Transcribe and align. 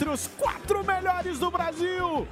Entre 0.00 0.08
os 0.08 0.28
quatro 0.28 0.82
melhores 0.82 1.38
do 1.38 1.50
Brasil! 1.50 2.26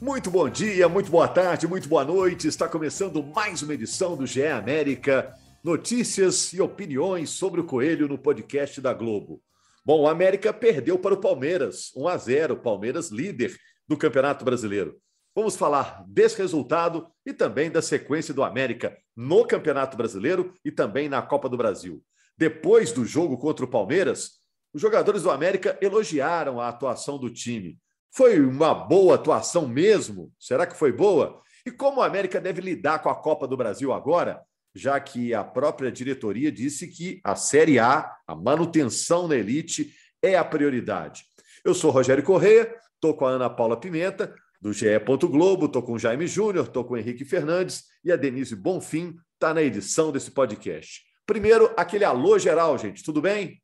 Muito 0.00 0.30
bom 0.30 0.48
dia, 0.48 0.88
muito 0.88 1.10
boa 1.10 1.28
tarde, 1.28 1.66
muito 1.66 1.86
boa 1.86 2.02
noite. 2.02 2.48
Está 2.48 2.66
começando 2.66 3.22
mais 3.22 3.62
uma 3.62 3.74
edição 3.74 4.16
do 4.16 4.26
GE 4.26 4.46
América. 4.46 5.34
Notícias 5.62 6.54
e 6.54 6.60
opiniões 6.62 7.28
sobre 7.28 7.60
o 7.60 7.64
Coelho 7.64 8.08
no 8.08 8.16
podcast 8.16 8.80
da 8.80 8.94
Globo. 8.94 9.42
Bom, 9.84 10.00
o 10.00 10.08
América 10.08 10.50
perdeu 10.50 10.98
para 10.98 11.12
o 11.12 11.20
Palmeiras, 11.20 11.92
1 11.94 12.08
a 12.08 12.16
0, 12.16 12.56
Palmeiras 12.56 13.10
líder 13.10 13.54
do 13.86 13.94
Campeonato 13.94 14.42
Brasileiro. 14.42 14.96
Vamos 15.34 15.56
falar 15.56 16.04
desse 16.08 16.38
resultado 16.38 17.06
e 17.26 17.34
também 17.34 17.70
da 17.70 17.82
sequência 17.82 18.32
do 18.32 18.42
América 18.42 18.96
no 19.14 19.44
Campeonato 19.46 19.94
Brasileiro 19.94 20.54
e 20.64 20.70
também 20.70 21.06
na 21.06 21.20
Copa 21.20 21.50
do 21.50 21.56
Brasil. 21.58 22.02
Depois 22.38 22.92
do 22.92 23.04
jogo 23.04 23.36
contra 23.36 23.66
o 23.66 23.68
Palmeiras, 23.68 24.45
os 24.76 24.82
jogadores 24.82 25.22
do 25.22 25.30
América 25.30 25.76
elogiaram 25.80 26.60
a 26.60 26.68
atuação 26.68 27.18
do 27.18 27.30
time. 27.30 27.78
Foi 28.12 28.40
uma 28.40 28.72
boa 28.72 29.16
atuação 29.16 29.66
mesmo? 29.66 30.32
Será 30.38 30.66
que 30.66 30.76
foi 30.76 30.92
boa? 30.92 31.40
E 31.66 31.70
como 31.70 32.00
o 32.00 32.02
América 32.02 32.40
deve 32.40 32.60
lidar 32.60 33.00
com 33.00 33.08
a 33.08 33.14
Copa 33.14 33.48
do 33.48 33.56
Brasil 33.56 33.92
agora? 33.92 34.40
já 34.76 35.00
que 35.00 35.32
a 35.32 35.42
própria 35.42 35.90
diretoria 35.90 36.52
disse 36.52 36.86
que 36.86 37.18
a 37.24 37.34
Série 37.34 37.78
A, 37.78 38.12
a 38.26 38.36
manutenção 38.36 39.26
na 39.26 39.34
elite, 39.34 39.90
é 40.22 40.36
a 40.36 40.44
prioridade. 40.44 41.24
Eu 41.64 41.74
sou 41.74 41.90
Rogério 41.90 42.22
Corrêa, 42.22 42.72
estou 42.94 43.14
com 43.14 43.24
a 43.24 43.30
Ana 43.30 43.48
Paula 43.48 43.80
Pimenta, 43.80 44.34
do 44.60 44.74
GE. 44.74 44.86
Globo, 45.22 45.64
estou 45.64 45.82
com 45.82 45.92
o 45.92 45.98
Jaime 45.98 46.26
Júnior, 46.26 46.66
estou 46.66 46.84
com 46.84 46.92
o 46.92 46.96
Henrique 46.98 47.24
Fernandes 47.24 47.84
e 48.04 48.12
a 48.12 48.16
Denise 48.16 48.54
Bonfim 48.54 49.16
está 49.32 49.54
na 49.54 49.62
edição 49.62 50.12
desse 50.12 50.30
podcast. 50.30 51.02
Primeiro, 51.24 51.72
aquele 51.76 52.04
alô 52.04 52.38
geral, 52.38 52.76
gente, 52.76 53.02
tudo 53.02 53.22
bem? 53.22 53.60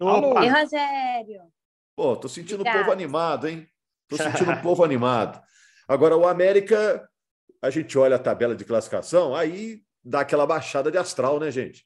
Opa. 0.00 0.40
Oi, 0.40 0.48
Rogério. 0.48 1.42
Pô, 1.96 2.16
tô 2.16 2.28
sentindo 2.28 2.60
Obrigada. 2.60 2.78
o 2.78 2.82
povo 2.82 2.92
animado, 2.92 3.48
hein? 3.48 3.66
Tô 4.08 4.16
sentindo 4.16 4.52
o 4.52 4.62
povo 4.62 4.84
animado. 4.84 5.40
Agora, 5.88 6.16
o 6.16 6.26
América, 6.26 7.08
a 7.60 7.70
gente 7.70 7.98
olha 7.98 8.16
a 8.16 8.20
tabela 8.20 8.54
de 8.54 8.64
classificação, 8.64 9.34
aí 9.34 9.82
dá 10.04 10.20
aquela 10.20 10.46
baixada 10.46 10.90
de 10.90 10.98
astral, 10.98 11.40
né, 11.40 11.50
gente? 11.50 11.84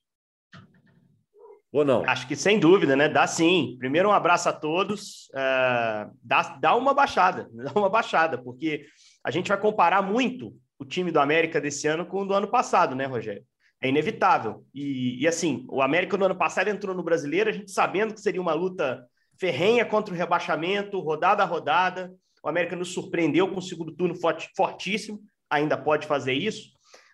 Ou 1.73 1.85
não? 1.85 2.05
Acho 2.07 2.29
que 2.29 2.37
sem 2.37 2.61
dúvida, 2.61 2.95
né? 2.95 3.09
Dá 3.09 3.27
sim. 3.27 3.77
Primeiro, 3.79 4.11
um 4.11 4.13
abraço 4.13 4.47
a 4.49 4.53
todos. 4.53 5.31
Uh, 5.31 6.15
dá, 6.23 6.43
dá 6.61 6.77
uma 6.77 6.93
baixada, 6.93 7.49
dá 7.55 7.73
uma 7.75 7.89
baixada, 7.89 8.37
porque 8.37 8.85
a 9.25 9.31
gente 9.31 9.49
vai 9.49 9.59
comparar 9.59 10.03
muito 10.03 10.55
o 10.79 10.85
time 10.85 11.11
do 11.11 11.19
América 11.19 11.61
desse 11.61 11.89
ano 11.89 12.05
com 12.05 12.23
o 12.23 12.27
do 12.27 12.35
ano 12.35 12.49
passado, 12.49 12.95
né, 12.95 13.07
Rogério? 13.07 13.45
É 13.83 13.89
inevitável. 13.89 14.65
E, 14.73 15.21
e 15.21 15.27
assim, 15.27 15.67
o 15.69 15.83
América 15.83 16.17
no 16.17 16.25
ano 16.25 16.37
passado 16.37 16.69
entrou 16.69 16.95
no 16.95 17.03
brasileiro, 17.03 17.51
a 17.51 17.53
gente 17.53 17.73
sabendo 17.73 18.15
que 18.15 18.21
seria 18.21 18.41
uma 18.41 18.55
luta 18.55 19.05
ferrenha 19.39 19.85
contra 19.85 20.15
o 20.15 20.17
rebaixamento, 20.17 21.01
rodada 21.01 21.43
a 21.43 21.47
rodada. 21.47 22.15
O 22.45 22.49
América 22.49 22.77
nos 22.77 22.93
surpreendeu 22.93 23.49
com 23.49 23.59
o 23.59 23.63
segundo 23.63 23.93
turno 23.93 24.15
fortíssimo, 24.57 25.21
ainda 25.51 25.77
pode 25.77 26.07
fazer 26.07 26.33
isso. 26.33 26.71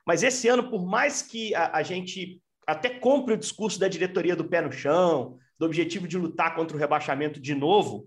Mas 0.07 0.23
esse 0.23 0.47
ano, 0.47 0.71
por 0.71 0.87
mais 0.87 1.23
que 1.23 1.55
a, 1.55 1.79
a 1.79 1.83
gente 1.83 2.41
até 2.67 2.91
compre 2.91 3.33
o 3.33 3.39
discurso 3.39 3.81
da 3.81 3.89
diretoria 3.89 4.37
do 4.37 4.45
pé 4.45 4.61
no 4.61 4.71
chão, 4.71 5.39
do 5.59 5.65
objetivo 5.65 6.07
de 6.07 6.19
lutar 6.19 6.55
contra 6.55 6.77
o 6.77 6.81
rebaixamento 6.81 7.41
de 7.41 7.55
novo, 7.55 8.07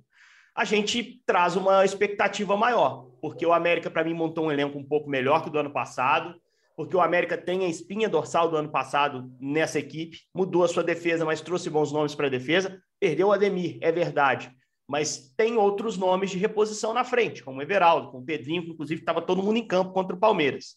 a 0.56 0.64
gente 0.66 1.22
traz 1.26 1.56
uma 1.56 1.84
expectativa 1.84 2.56
maior, 2.56 3.08
porque 3.22 3.46
o 3.46 3.54
América, 3.54 3.90
para 3.90 4.04
mim, 4.04 4.14
montou 4.14 4.46
um 4.46 4.52
elenco 4.52 4.78
um 4.78 4.84
pouco 4.84 5.10
melhor 5.10 5.42
que 5.42 5.50
o 5.50 5.52
do 5.52 5.60
ano 5.60 5.72
passado, 5.72 6.36
porque 6.76 6.96
o 6.96 7.02
América 7.02 7.38
tem 7.38 7.66
a 7.66 7.70
espinha 7.70 8.10
dorsal 8.10 8.50
do 8.50 8.58
ano 8.58 8.70
passado 8.70 9.32
nessa 9.40 9.80
equipe, 9.80 10.20
mudou 10.34 10.64
a 10.64 10.68
sua 10.68 10.84
defesa, 10.84 11.26
mas 11.26 11.42
trouxe 11.42 11.70
bons 11.70 11.92
nomes 11.92 12.16
para 12.16 12.28
a 12.28 12.30
defesa, 12.30 12.82
perdeu 13.00 13.28
o 13.28 13.32
Ademir, 13.32 13.78
é 13.82 13.92
verdade, 13.92 14.52
mas 14.88 15.34
tem 15.38 15.58
outros 15.58 15.98
nomes 15.98 16.32
de 16.32 16.38
reposição 16.38 16.94
na 16.94 17.04
frente, 17.04 17.44
como 17.44 17.60
o 17.60 17.62
Everaldo, 17.62 18.12
como 18.12 18.24
o 18.24 18.26
Pedrinho, 18.26 18.64
que 18.64 18.72
inclusive 18.72 19.02
estava 19.02 19.22
todo 19.22 19.42
mundo 19.42 19.58
em 19.58 19.66
campo 19.66 19.94
contra 19.94 20.16
o 20.16 20.20
Palmeiras. 20.20 20.76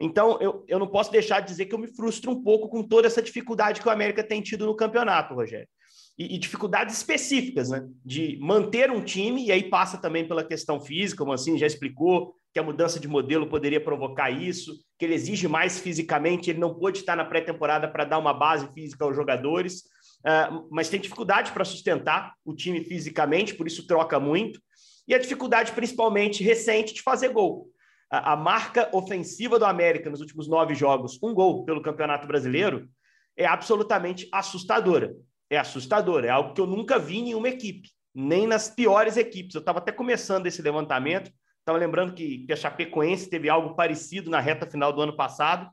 Então, 0.00 0.38
eu, 0.40 0.64
eu 0.68 0.78
não 0.78 0.86
posso 0.86 1.10
deixar 1.10 1.40
de 1.40 1.48
dizer 1.48 1.66
que 1.66 1.74
eu 1.74 1.78
me 1.78 1.88
frustro 1.88 2.30
um 2.30 2.42
pouco 2.42 2.68
com 2.68 2.84
toda 2.84 3.08
essa 3.08 3.20
dificuldade 3.20 3.80
que 3.80 3.88
o 3.88 3.90
América 3.90 4.22
tem 4.22 4.40
tido 4.40 4.64
no 4.64 4.76
campeonato, 4.76 5.34
Rogério. 5.34 5.68
E, 6.16 6.36
e, 6.36 6.38
dificuldades 6.38 6.96
específicas, 6.96 7.68
né? 7.70 7.84
De 8.04 8.38
manter 8.40 8.90
um 8.90 9.02
time, 9.02 9.46
e 9.46 9.52
aí 9.52 9.68
passa 9.68 9.98
também 9.98 10.26
pela 10.26 10.44
questão 10.44 10.80
física, 10.80 11.18
como 11.18 11.32
assim 11.32 11.58
já 11.58 11.66
explicou, 11.66 12.34
que 12.58 12.60
a 12.60 12.64
mudança 12.64 12.98
de 12.98 13.06
modelo 13.06 13.46
poderia 13.46 13.80
provocar 13.80 14.30
isso, 14.30 14.74
que 14.98 15.04
ele 15.04 15.14
exige 15.14 15.46
mais 15.46 15.78
fisicamente, 15.78 16.50
ele 16.50 16.58
não 16.58 16.74
pôde 16.74 16.98
estar 16.98 17.14
na 17.14 17.24
pré-temporada 17.24 17.86
para 17.86 18.04
dar 18.04 18.18
uma 18.18 18.34
base 18.34 18.66
física 18.72 19.04
aos 19.04 19.14
jogadores, 19.14 19.82
uh, 20.26 20.68
mas 20.72 20.88
tem 20.88 20.98
dificuldade 20.98 21.52
para 21.52 21.64
sustentar 21.64 22.34
o 22.44 22.52
time 22.52 22.82
fisicamente, 22.82 23.54
por 23.54 23.68
isso 23.68 23.86
troca 23.86 24.18
muito, 24.18 24.60
e 25.06 25.14
a 25.14 25.18
dificuldade 25.18 25.70
principalmente 25.70 26.42
recente 26.42 26.92
de 26.92 27.00
fazer 27.00 27.28
gol 27.28 27.70
a, 28.10 28.32
a 28.32 28.36
marca 28.36 28.88
ofensiva 28.92 29.56
do 29.56 29.64
América 29.64 30.10
nos 30.10 30.20
últimos 30.20 30.48
nove 30.48 30.74
jogos, 30.74 31.16
um 31.22 31.32
gol 31.32 31.64
pelo 31.64 31.80
Campeonato 31.80 32.26
Brasileiro, 32.26 32.88
é 33.36 33.46
absolutamente 33.46 34.28
assustadora. 34.32 35.14
É 35.48 35.56
assustadora, 35.56 36.26
é 36.26 36.30
algo 36.30 36.54
que 36.54 36.60
eu 36.60 36.66
nunca 36.66 36.98
vi 36.98 37.18
em 37.18 37.24
nenhuma 37.24 37.48
equipe, 37.48 37.88
nem 38.12 38.46
nas 38.46 38.68
piores 38.68 39.16
equipes. 39.16 39.54
Eu 39.54 39.60
estava 39.60 39.78
até 39.78 39.92
começando 39.92 40.46
esse 40.46 40.60
levantamento, 40.60 41.30
estava 41.68 41.78
lembrando 41.78 42.14
que, 42.14 42.46
que 42.46 42.52
a 42.52 42.56
Chapecoense 42.56 43.28
teve 43.28 43.48
algo 43.48 43.74
parecido 43.74 44.30
na 44.30 44.40
reta 44.40 44.66
final 44.66 44.92
do 44.92 45.00
ano 45.00 45.16
passado, 45.16 45.70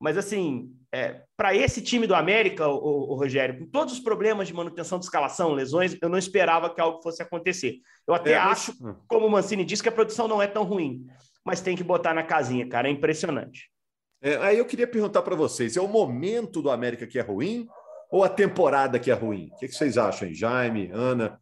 mas 0.00 0.16
assim, 0.16 0.72
é, 0.92 1.22
para 1.36 1.54
esse 1.54 1.82
time 1.82 2.06
do 2.06 2.14
América, 2.14 2.68
o, 2.68 3.12
o, 3.12 3.14
Rogério, 3.14 3.58
com 3.58 3.66
todos 3.66 3.94
os 3.94 4.00
problemas 4.00 4.46
de 4.46 4.54
manutenção 4.54 4.98
de 4.98 5.04
escalação, 5.04 5.52
lesões, 5.52 5.96
eu 6.00 6.08
não 6.08 6.18
esperava 6.18 6.72
que 6.72 6.80
algo 6.80 7.02
fosse 7.02 7.22
acontecer. 7.22 7.78
Eu 8.06 8.14
até 8.14 8.32
é, 8.32 8.36
acho, 8.36 8.72
mas... 8.80 8.96
como 9.08 9.26
o 9.26 9.30
Mancini 9.30 9.64
disse, 9.64 9.82
que 9.82 9.88
a 9.88 9.92
produção 9.92 10.28
não 10.28 10.40
é 10.40 10.46
tão 10.46 10.64
ruim 10.64 11.04
mas 11.48 11.62
tem 11.62 11.74
que 11.74 11.82
botar 11.82 12.12
na 12.12 12.22
casinha, 12.22 12.68
cara. 12.68 12.88
É 12.88 12.90
impressionante. 12.90 13.70
É, 14.20 14.36
aí 14.36 14.58
eu 14.58 14.66
queria 14.66 14.86
perguntar 14.86 15.22
para 15.22 15.34
vocês: 15.34 15.78
é 15.78 15.80
o 15.80 15.88
momento 15.88 16.60
do 16.60 16.70
América 16.70 17.06
que 17.06 17.18
é 17.18 17.22
ruim 17.22 17.66
ou 18.10 18.22
a 18.22 18.28
temporada 18.28 18.98
que 18.98 19.10
é 19.10 19.14
ruim? 19.14 19.48
O 19.54 19.56
que, 19.56 19.68
vocês 19.68 19.96
acham, 19.96 20.32
Jaime, 20.32 20.90
Ana? 20.92 21.40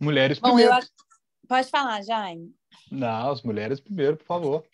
Mulheres 0.00 0.38
Bom, 0.38 0.54
primeiro. 0.54 0.74
Pode 1.48 1.68
falar, 1.68 2.02
Jaime. 2.02 2.54
Não, 2.90 3.30
as 3.30 3.42
mulheres 3.42 3.80
primeiro, 3.80 4.16
por 4.16 4.26
favor. 4.26 4.64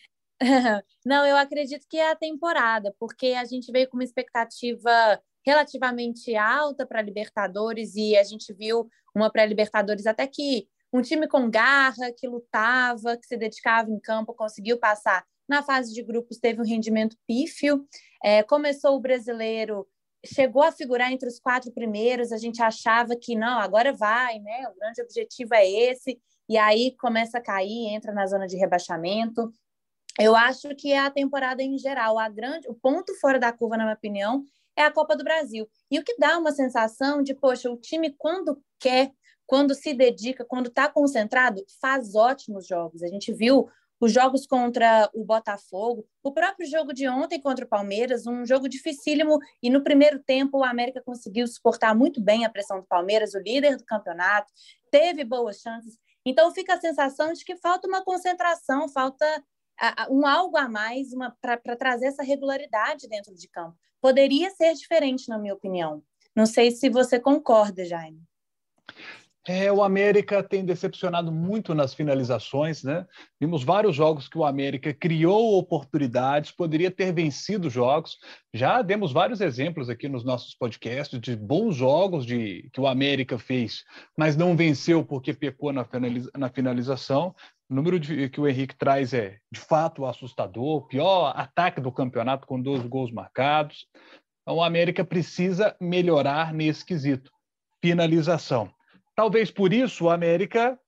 Não, 1.04 1.26
eu 1.26 1.36
acredito 1.36 1.86
que 1.88 1.96
é 1.96 2.10
a 2.10 2.16
temporada, 2.16 2.94
porque 2.98 3.28
a 3.28 3.44
gente 3.44 3.72
veio 3.72 3.88
com 3.88 3.96
uma 3.96 4.04
expectativa 4.04 5.20
relativamente 5.44 6.36
alta 6.36 6.86
para 6.86 7.02
Libertadores 7.02 7.94
e 7.96 8.16
a 8.16 8.22
gente 8.22 8.52
viu 8.52 8.88
uma 9.14 9.30
pré-Libertadores 9.30 10.06
até 10.06 10.26
que 10.26 10.68
um 10.92 11.02
time 11.02 11.26
com 11.26 11.50
garra, 11.50 12.12
que 12.16 12.26
lutava, 12.26 13.16
que 13.16 13.26
se 13.26 13.36
dedicava 13.36 13.90
em 13.90 13.98
campo, 13.98 14.34
conseguiu 14.34 14.78
passar 14.78 15.24
na 15.48 15.62
fase 15.62 15.92
de 15.92 16.02
grupos, 16.02 16.38
teve 16.38 16.60
um 16.60 16.64
rendimento 16.64 17.16
pífio. 17.26 17.86
É, 18.22 18.42
começou 18.42 18.96
o 18.96 19.00
brasileiro, 19.00 19.86
chegou 20.24 20.62
a 20.62 20.72
figurar 20.72 21.12
entre 21.12 21.28
os 21.28 21.38
quatro 21.38 21.72
primeiros, 21.72 22.32
a 22.32 22.36
gente 22.36 22.62
achava 22.62 23.14
que 23.16 23.34
não, 23.34 23.58
agora 23.58 23.92
vai, 23.92 24.38
né? 24.40 24.68
O 24.68 24.78
grande 24.78 25.02
objetivo 25.02 25.54
é 25.54 25.68
esse, 25.68 26.20
e 26.48 26.56
aí 26.56 26.96
começa 26.98 27.38
a 27.38 27.42
cair, 27.42 27.88
entra 27.88 28.12
na 28.12 28.26
zona 28.26 28.46
de 28.46 28.56
rebaixamento. 28.56 29.52
Eu 30.18 30.34
acho 30.34 30.74
que 30.74 30.92
é 30.92 30.98
a 30.98 31.10
temporada 31.10 31.62
em 31.62 31.78
geral, 31.78 32.18
a 32.18 32.28
grande, 32.28 32.68
o 32.68 32.74
ponto 32.74 33.14
fora 33.20 33.38
da 33.38 33.52
curva, 33.52 33.76
na 33.76 33.84
minha 33.84 33.96
opinião, 33.96 34.44
é 34.76 34.82
a 34.82 34.90
Copa 34.90 35.16
do 35.16 35.24
Brasil. 35.24 35.68
E 35.90 35.98
o 35.98 36.04
que 36.04 36.16
dá 36.18 36.38
uma 36.38 36.52
sensação 36.52 37.22
de, 37.22 37.34
poxa, 37.34 37.70
o 37.70 37.76
time 37.76 38.14
quando 38.16 38.60
quer 38.78 39.12
quando 39.48 39.74
se 39.74 39.94
dedica, 39.94 40.44
quando 40.44 40.68
está 40.68 40.88
concentrado, 40.88 41.64
faz 41.80 42.14
ótimos 42.14 42.66
jogos. 42.66 43.02
A 43.02 43.08
gente 43.08 43.32
viu 43.32 43.66
os 43.98 44.12
jogos 44.12 44.46
contra 44.46 45.10
o 45.14 45.24
Botafogo, 45.24 46.06
o 46.22 46.30
próprio 46.30 46.68
jogo 46.68 46.92
de 46.92 47.08
ontem 47.08 47.40
contra 47.40 47.64
o 47.64 47.68
Palmeiras, 47.68 48.26
um 48.26 48.44
jogo 48.44 48.68
dificílimo, 48.68 49.38
e 49.62 49.70
no 49.70 49.82
primeiro 49.82 50.22
tempo 50.22 50.58
o 50.58 50.64
América 50.64 51.02
conseguiu 51.02 51.46
suportar 51.48 51.96
muito 51.96 52.20
bem 52.20 52.44
a 52.44 52.50
pressão 52.50 52.78
do 52.78 52.86
Palmeiras, 52.86 53.32
o 53.32 53.38
líder 53.38 53.78
do 53.78 53.84
campeonato, 53.86 54.52
teve 54.90 55.24
boas 55.24 55.60
chances. 55.60 55.98
Então 56.28 56.52
fica 56.52 56.74
a 56.74 56.80
sensação 56.80 57.32
de 57.32 57.44
que 57.44 57.56
falta 57.56 57.88
uma 57.88 58.04
concentração, 58.04 58.88
falta 58.88 59.26
um 60.10 60.26
algo 60.26 60.56
a 60.56 60.68
mais 60.68 61.08
para 61.40 61.76
trazer 61.76 62.06
essa 62.06 62.22
regularidade 62.22 63.08
dentro 63.08 63.34
de 63.34 63.48
campo. 63.48 63.76
Poderia 64.00 64.50
ser 64.50 64.74
diferente, 64.74 65.28
na 65.28 65.38
minha 65.38 65.54
opinião. 65.54 66.02
Não 66.34 66.46
sei 66.46 66.70
se 66.70 66.88
você 66.88 67.18
concorda, 67.18 67.84
Jaime. 67.84 68.22
É, 69.50 69.72
o 69.72 69.82
América 69.82 70.42
tem 70.42 70.62
decepcionado 70.62 71.32
muito 71.32 71.74
nas 71.74 71.94
finalizações, 71.94 72.84
né? 72.84 73.06
Vimos 73.40 73.64
vários 73.64 73.96
jogos 73.96 74.28
que 74.28 74.36
o 74.36 74.44
América 74.44 74.92
criou 74.92 75.56
oportunidades, 75.56 76.50
poderia 76.50 76.90
ter 76.90 77.14
vencido 77.14 77.70
jogos. 77.70 78.18
Já 78.52 78.82
demos 78.82 79.10
vários 79.10 79.40
exemplos 79.40 79.88
aqui 79.88 80.06
nos 80.06 80.22
nossos 80.22 80.54
podcasts 80.54 81.18
de 81.18 81.34
bons 81.34 81.74
jogos 81.74 82.26
de 82.26 82.68
que 82.74 82.78
o 82.78 82.86
América 82.86 83.38
fez, 83.38 83.84
mas 84.14 84.36
não 84.36 84.54
venceu 84.54 85.02
porque 85.02 85.32
pecou 85.32 85.72
na, 85.72 85.82
finaliza, 85.82 86.30
na 86.36 86.50
finalização. 86.50 87.34
O 87.70 87.74
número 87.74 87.98
de, 87.98 88.28
que 88.28 88.42
o 88.42 88.46
Henrique 88.46 88.76
traz 88.76 89.14
é 89.14 89.38
de 89.50 89.60
fato 89.60 90.04
assustador, 90.04 90.86
pior 90.88 91.32
ataque 91.34 91.80
do 91.80 91.90
campeonato 91.90 92.46
com 92.46 92.60
12 92.60 92.86
gols 92.86 93.10
marcados. 93.10 93.86
Então, 94.42 94.58
o 94.58 94.62
América 94.62 95.06
precisa 95.06 95.74
melhorar 95.80 96.52
nesse 96.52 96.84
quesito, 96.84 97.32
finalização. 97.80 98.70
Talvez 99.18 99.50
por 99.50 99.72
isso 99.72 100.04
o 100.04 100.10
América 100.10 100.78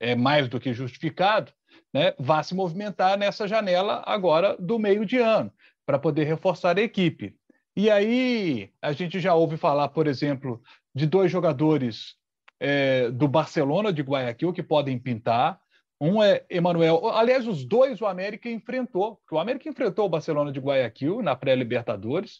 é 0.00 0.16
mais 0.16 0.48
do 0.48 0.58
que 0.58 0.74
justificado, 0.74 1.52
né, 1.94 2.12
vá 2.18 2.42
se 2.42 2.56
movimentar 2.56 3.16
nessa 3.16 3.46
janela 3.46 4.02
agora 4.04 4.56
do 4.58 4.80
meio 4.80 5.06
de 5.06 5.18
ano, 5.18 5.48
para 5.86 5.96
poder 5.96 6.24
reforçar 6.24 6.76
a 6.76 6.82
equipe. 6.82 7.36
E 7.76 7.88
aí 7.88 8.72
a 8.82 8.90
gente 8.90 9.20
já 9.20 9.32
ouve 9.36 9.56
falar, 9.56 9.90
por 9.90 10.08
exemplo, 10.08 10.60
de 10.92 11.06
dois 11.06 11.30
jogadores 11.30 12.16
é, 12.58 13.08
do 13.12 13.28
Barcelona 13.28 13.92
de 13.92 14.02
Guayaquil 14.02 14.52
que 14.52 14.62
podem 14.64 14.98
pintar. 14.98 15.60
Um 16.00 16.20
é 16.20 16.44
Emanuel. 16.50 17.10
Aliás, 17.10 17.46
os 17.46 17.64
dois 17.64 18.00
o 18.00 18.06
América 18.06 18.50
enfrentou. 18.50 19.20
O 19.30 19.38
América 19.38 19.68
enfrentou 19.68 20.06
o 20.06 20.10
Barcelona 20.10 20.50
de 20.50 20.58
Guayaquil 20.58 21.22
na 21.22 21.36
pré-Libertadores. 21.36 22.38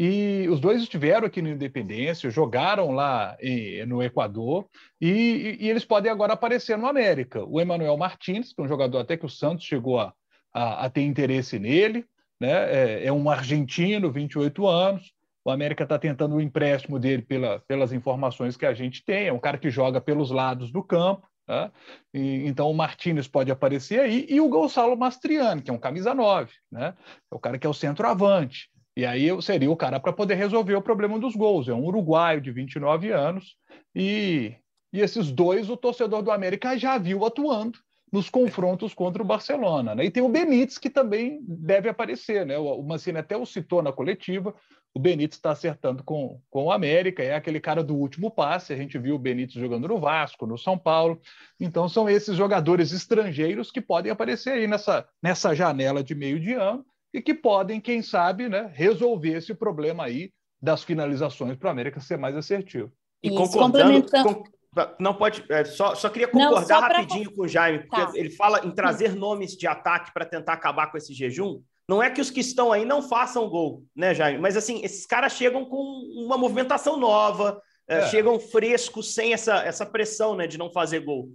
E 0.00 0.46
os 0.48 0.60
dois 0.60 0.80
estiveram 0.80 1.26
aqui 1.26 1.42
no 1.42 1.48
Independência, 1.48 2.30
jogaram 2.30 2.92
lá 2.92 3.36
em, 3.40 3.84
no 3.84 4.00
Equador, 4.00 4.68
e, 5.00 5.58
e, 5.58 5.68
eles 5.68 5.84
podem 5.84 6.08
agora 6.08 6.34
aparecer 6.34 6.78
no 6.78 6.86
América. 6.86 7.44
O 7.44 7.60
Emanuel 7.60 7.96
Martins, 7.96 8.52
que 8.52 8.60
é 8.60 8.64
um 8.64 8.68
jogador 8.68 9.00
até 9.00 9.16
que 9.16 9.26
o 9.26 9.28
Santos 9.28 9.64
chegou 9.64 9.98
a, 9.98 10.14
a, 10.54 10.84
a 10.84 10.88
ter 10.88 11.02
interesse 11.02 11.58
nele, 11.58 12.04
né? 12.40 12.52
é, 12.72 13.06
é, 13.06 13.12
um 13.12 13.28
argentino, 13.28 14.08
28 14.12 14.68
anos. 14.68 15.12
O 15.44 15.50
América 15.50 15.82
está 15.82 15.98
tentando 15.98 16.36
o 16.36 16.40
empréstimo 16.40 16.96
dele 16.96 17.22
pela, 17.22 17.58
pelas 17.66 17.92
informações 17.92 18.56
que 18.56 18.66
a 18.66 18.74
gente 18.74 19.04
tem. 19.04 19.26
É 19.26 19.32
um 19.32 19.40
cara 19.40 19.58
que 19.58 19.68
joga 19.68 20.00
pelos 20.00 20.30
lados 20.30 20.70
do 20.70 20.80
campo. 20.80 21.26
Né? 21.48 21.72
E, 22.14 22.46
então 22.46 22.70
o 22.70 22.74
Martins 22.74 23.26
pode 23.26 23.50
aparecer 23.50 23.98
aí, 23.98 24.26
e 24.28 24.40
o 24.40 24.48
Gonçalo 24.48 24.96
Mastriani, 24.96 25.60
que 25.60 25.72
é 25.72 25.74
um 25.74 25.78
camisa 25.78 26.14
9, 26.14 26.52
né? 26.70 26.94
é 27.32 27.34
o 27.34 27.40
cara 27.40 27.58
que 27.58 27.66
é 27.66 27.70
o 27.70 27.74
centroavante. 27.74 28.70
E 28.98 29.06
aí 29.06 29.28
seria 29.42 29.70
o 29.70 29.76
cara 29.76 30.00
para 30.00 30.12
poder 30.12 30.34
resolver 30.34 30.74
o 30.74 30.82
problema 30.82 31.20
dos 31.20 31.36
gols. 31.36 31.68
É 31.68 31.72
um 31.72 31.84
uruguaio 31.84 32.40
de 32.40 32.50
29 32.50 33.12
anos 33.12 33.54
e, 33.94 34.56
e 34.92 35.00
esses 35.00 35.30
dois 35.30 35.70
o 35.70 35.76
torcedor 35.76 36.20
do 36.20 36.32
América 36.32 36.76
já 36.76 36.98
viu 36.98 37.24
atuando 37.24 37.78
nos 38.12 38.28
confrontos 38.28 38.92
contra 38.94 39.22
o 39.22 39.24
Barcelona. 39.24 39.94
Né? 39.94 40.06
E 40.06 40.10
tem 40.10 40.20
o 40.20 40.28
Benítez, 40.28 40.78
que 40.78 40.90
também 40.90 41.38
deve 41.42 41.88
aparecer. 41.88 42.44
Né? 42.44 42.58
O 42.58 42.82
Mancini 42.82 43.18
até 43.18 43.36
o 43.36 43.46
citou 43.46 43.82
na 43.82 43.92
coletiva. 43.92 44.52
O 44.92 44.98
Benítez 44.98 45.36
está 45.36 45.52
acertando 45.52 46.02
com, 46.02 46.40
com 46.50 46.64
o 46.64 46.72
América, 46.72 47.22
é 47.22 47.36
aquele 47.36 47.60
cara 47.60 47.84
do 47.84 47.94
último 47.94 48.32
passe. 48.32 48.72
A 48.72 48.76
gente 48.76 48.98
viu 48.98 49.14
o 49.14 49.18
Benítez 49.18 49.54
jogando 49.62 49.86
no 49.86 50.00
Vasco, 50.00 50.44
no 50.44 50.58
São 50.58 50.76
Paulo. 50.76 51.20
Então, 51.60 51.88
são 51.88 52.10
esses 52.10 52.34
jogadores 52.34 52.90
estrangeiros 52.90 53.70
que 53.70 53.80
podem 53.80 54.10
aparecer 54.10 54.54
aí 54.54 54.66
nessa, 54.66 55.08
nessa 55.22 55.54
janela 55.54 56.02
de 56.02 56.16
meio 56.16 56.40
de 56.40 56.52
ano 56.52 56.84
e 57.12 57.22
que 57.22 57.34
podem, 57.34 57.80
quem 57.80 58.02
sabe, 58.02 58.48
né, 58.48 58.70
resolver 58.74 59.36
esse 59.36 59.54
problema 59.54 60.04
aí 60.04 60.30
das 60.60 60.84
finalizações 60.84 61.56
para 61.56 61.68
o 61.68 61.70
América 61.70 62.00
ser 62.00 62.18
mais 62.18 62.36
assertivo. 62.36 62.92
E 63.22 63.28
Isso, 63.28 63.36
concordando, 63.36 64.06
com, 64.10 64.44
não 64.98 65.14
pode, 65.14 65.44
é, 65.48 65.64
só, 65.64 65.94
só 65.94 66.08
queria 66.08 66.28
concordar 66.28 66.80
não, 66.80 66.88
rapidinho 66.88 67.32
com 67.32 67.42
o 67.42 67.48
Jaime, 67.48 67.80
porque 67.80 67.96
tá. 67.96 68.12
ele 68.14 68.30
fala 68.30 68.64
em 68.64 68.70
trazer 68.70 69.14
nomes 69.14 69.56
de 69.56 69.66
ataque 69.66 70.12
para 70.12 70.24
tentar 70.24 70.52
acabar 70.52 70.90
com 70.90 70.96
esse 70.96 71.12
jejum. 71.12 71.60
Não 71.88 72.02
é 72.02 72.10
que 72.10 72.20
os 72.20 72.30
que 72.30 72.40
estão 72.40 72.70
aí 72.70 72.84
não 72.84 73.02
façam 73.02 73.48
gol, 73.48 73.82
né, 73.96 74.14
Jaime? 74.14 74.38
Mas 74.38 74.56
assim, 74.56 74.84
esses 74.84 75.06
caras 75.06 75.32
chegam 75.32 75.64
com 75.64 75.82
uma 76.16 76.36
movimentação 76.36 76.98
nova, 76.98 77.60
é. 77.88 78.00
É, 78.00 78.06
chegam 78.08 78.38
frescos, 78.38 79.14
sem 79.14 79.32
essa, 79.32 79.64
essa 79.64 79.86
pressão 79.86 80.36
né, 80.36 80.46
de 80.46 80.58
não 80.58 80.70
fazer 80.70 81.00
gol. 81.00 81.30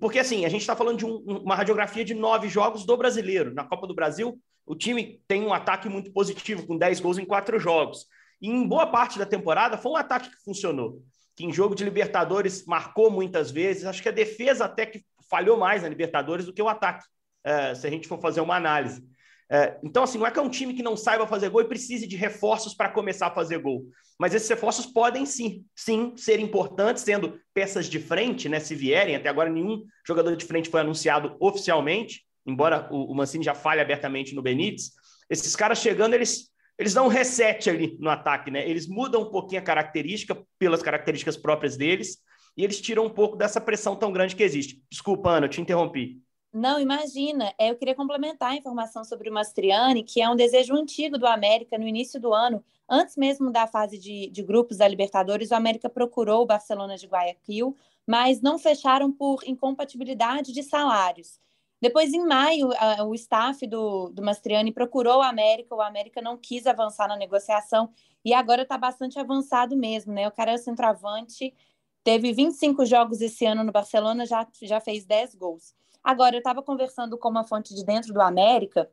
Porque 0.00 0.20
assim, 0.20 0.44
a 0.44 0.48
gente 0.48 0.60
está 0.60 0.76
falando 0.76 0.98
de 0.98 1.06
um, 1.06 1.16
uma 1.16 1.56
radiografia 1.56 2.04
de 2.04 2.14
nove 2.14 2.48
jogos 2.48 2.86
do 2.86 2.96
brasileiro. 2.96 3.52
Na 3.52 3.64
Copa 3.64 3.86
do 3.86 3.94
Brasil, 3.94 4.38
o 4.68 4.74
time 4.74 5.20
tem 5.26 5.42
um 5.42 5.52
ataque 5.52 5.88
muito 5.88 6.12
positivo, 6.12 6.66
com 6.66 6.76
10 6.76 7.00
gols 7.00 7.18
em 7.18 7.24
quatro 7.24 7.58
jogos. 7.58 8.06
E 8.40 8.48
em 8.48 8.66
boa 8.66 8.86
parte 8.86 9.18
da 9.18 9.26
temporada 9.26 9.78
foi 9.78 9.92
um 9.92 9.96
ataque 9.96 10.30
que 10.30 10.44
funcionou. 10.44 11.02
Que 11.34 11.44
em 11.44 11.52
jogo 11.52 11.74
de 11.74 11.84
Libertadores 11.84 12.64
marcou 12.66 13.10
muitas 13.10 13.50
vezes. 13.50 13.84
Acho 13.84 14.02
que 14.02 14.08
a 14.08 14.12
defesa 14.12 14.66
até 14.66 14.86
que 14.86 15.02
falhou 15.30 15.56
mais 15.56 15.82
na 15.82 15.88
Libertadores 15.88 16.46
do 16.46 16.52
que 16.52 16.62
o 16.62 16.68
ataque, 16.68 17.04
é, 17.44 17.74
se 17.74 17.86
a 17.86 17.90
gente 17.90 18.06
for 18.06 18.20
fazer 18.20 18.40
uma 18.40 18.56
análise. 18.56 19.02
É, 19.50 19.78
então, 19.82 20.02
assim, 20.02 20.18
não 20.18 20.26
é 20.26 20.30
que 20.30 20.38
é 20.38 20.42
um 20.42 20.50
time 20.50 20.74
que 20.74 20.82
não 20.82 20.96
saiba 20.96 21.26
fazer 21.26 21.48
gol 21.48 21.62
e 21.62 21.68
precise 21.68 22.06
de 22.06 22.16
reforços 22.16 22.74
para 22.74 22.90
começar 22.90 23.28
a 23.28 23.34
fazer 23.34 23.58
gol. 23.58 23.86
Mas 24.18 24.34
esses 24.34 24.48
reforços 24.48 24.84
podem 24.84 25.24
sim, 25.24 25.64
sim, 25.74 26.12
ser 26.16 26.38
importantes, 26.40 27.02
sendo 27.02 27.40
peças 27.54 27.86
de 27.86 27.98
frente, 27.98 28.48
né? 28.48 28.60
Se 28.60 28.74
vierem, 28.74 29.16
até 29.16 29.28
agora 29.28 29.48
nenhum 29.48 29.84
jogador 30.06 30.36
de 30.36 30.44
frente 30.44 30.68
foi 30.68 30.80
anunciado 30.80 31.36
oficialmente 31.40 32.27
embora 32.48 32.88
o, 32.90 33.12
o 33.12 33.14
Mancini 33.14 33.44
já 33.44 33.54
fale 33.54 33.80
abertamente 33.80 34.34
no 34.34 34.42
Benítez, 34.42 34.92
esses 35.28 35.54
caras 35.54 35.78
chegando, 35.78 36.14
eles, 36.14 36.50
eles 36.78 36.94
dão 36.94 37.06
um 37.06 37.08
reset 37.08 37.68
ali 37.68 37.96
no 38.00 38.08
ataque, 38.08 38.50
né? 38.50 38.68
Eles 38.68 38.86
mudam 38.86 39.22
um 39.22 39.30
pouquinho 39.30 39.60
a 39.60 39.64
característica 39.64 40.36
pelas 40.58 40.82
características 40.82 41.36
próprias 41.36 41.76
deles 41.76 42.18
e 42.56 42.64
eles 42.64 42.80
tiram 42.80 43.06
um 43.06 43.10
pouco 43.10 43.36
dessa 43.36 43.60
pressão 43.60 43.94
tão 43.94 44.12
grande 44.12 44.34
que 44.34 44.42
existe. 44.42 44.82
Desculpa, 44.90 45.30
Ana, 45.30 45.46
eu 45.46 45.50
te 45.50 45.60
interrompi. 45.60 46.20
Não, 46.52 46.80
imagina. 46.80 47.52
É, 47.58 47.70
eu 47.70 47.76
queria 47.76 47.94
complementar 47.94 48.52
a 48.52 48.56
informação 48.56 49.04
sobre 49.04 49.28
o 49.28 49.32
Mastriani, 49.32 50.02
que 50.02 50.20
é 50.20 50.28
um 50.28 50.34
desejo 50.34 50.74
antigo 50.74 51.18
do 51.18 51.26
América 51.26 51.76
no 51.76 51.86
início 51.86 52.18
do 52.18 52.32
ano. 52.32 52.64
Antes 52.88 53.16
mesmo 53.16 53.50
da 53.52 53.66
fase 53.66 53.98
de, 53.98 54.30
de 54.30 54.42
grupos 54.42 54.78
da 54.78 54.88
Libertadores, 54.88 55.50
o 55.50 55.54
América 55.54 55.90
procurou 55.90 56.42
o 56.42 56.46
Barcelona 56.46 56.96
de 56.96 57.06
Guayaquil, 57.06 57.76
mas 58.06 58.40
não 58.40 58.58
fecharam 58.58 59.12
por 59.12 59.42
incompatibilidade 59.46 60.52
de 60.52 60.62
salários. 60.62 61.38
Depois, 61.80 62.12
em 62.12 62.26
maio, 62.26 62.70
a, 62.76 63.04
o 63.04 63.14
staff 63.14 63.66
do, 63.66 64.10
do 64.10 64.22
Mastriani 64.22 64.72
procurou 64.72 65.22
a 65.22 65.28
América, 65.28 65.74
o 65.74 65.80
América 65.80 66.20
não 66.20 66.36
quis 66.36 66.66
avançar 66.66 67.08
na 67.08 67.16
negociação 67.16 67.90
e 68.24 68.34
agora 68.34 68.62
está 68.62 68.76
bastante 68.76 69.18
avançado 69.18 69.76
mesmo, 69.76 70.12
né? 70.12 70.26
O 70.26 70.32
cara 70.32 70.52
é 70.52 70.56
centroavante, 70.56 71.54
teve 72.02 72.32
25 72.32 72.84
jogos 72.84 73.20
esse 73.20 73.46
ano 73.46 73.62
no 73.62 73.72
Barcelona, 73.72 74.26
já, 74.26 74.46
já 74.62 74.80
fez 74.80 75.04
10 75.04 75.34
gols. 75.36 75.74
Agora, 76.02 76.34
eu 76.36 76.38
estava 76.38 76.62
conversando 76.62 77.18
com 77.18 77.28
uma 77.28 77.44
fonte 77.44 77.74
de 77.74 77.84
dentro 77.84 78.12
do 78.12 78.20
América 78.20 78.90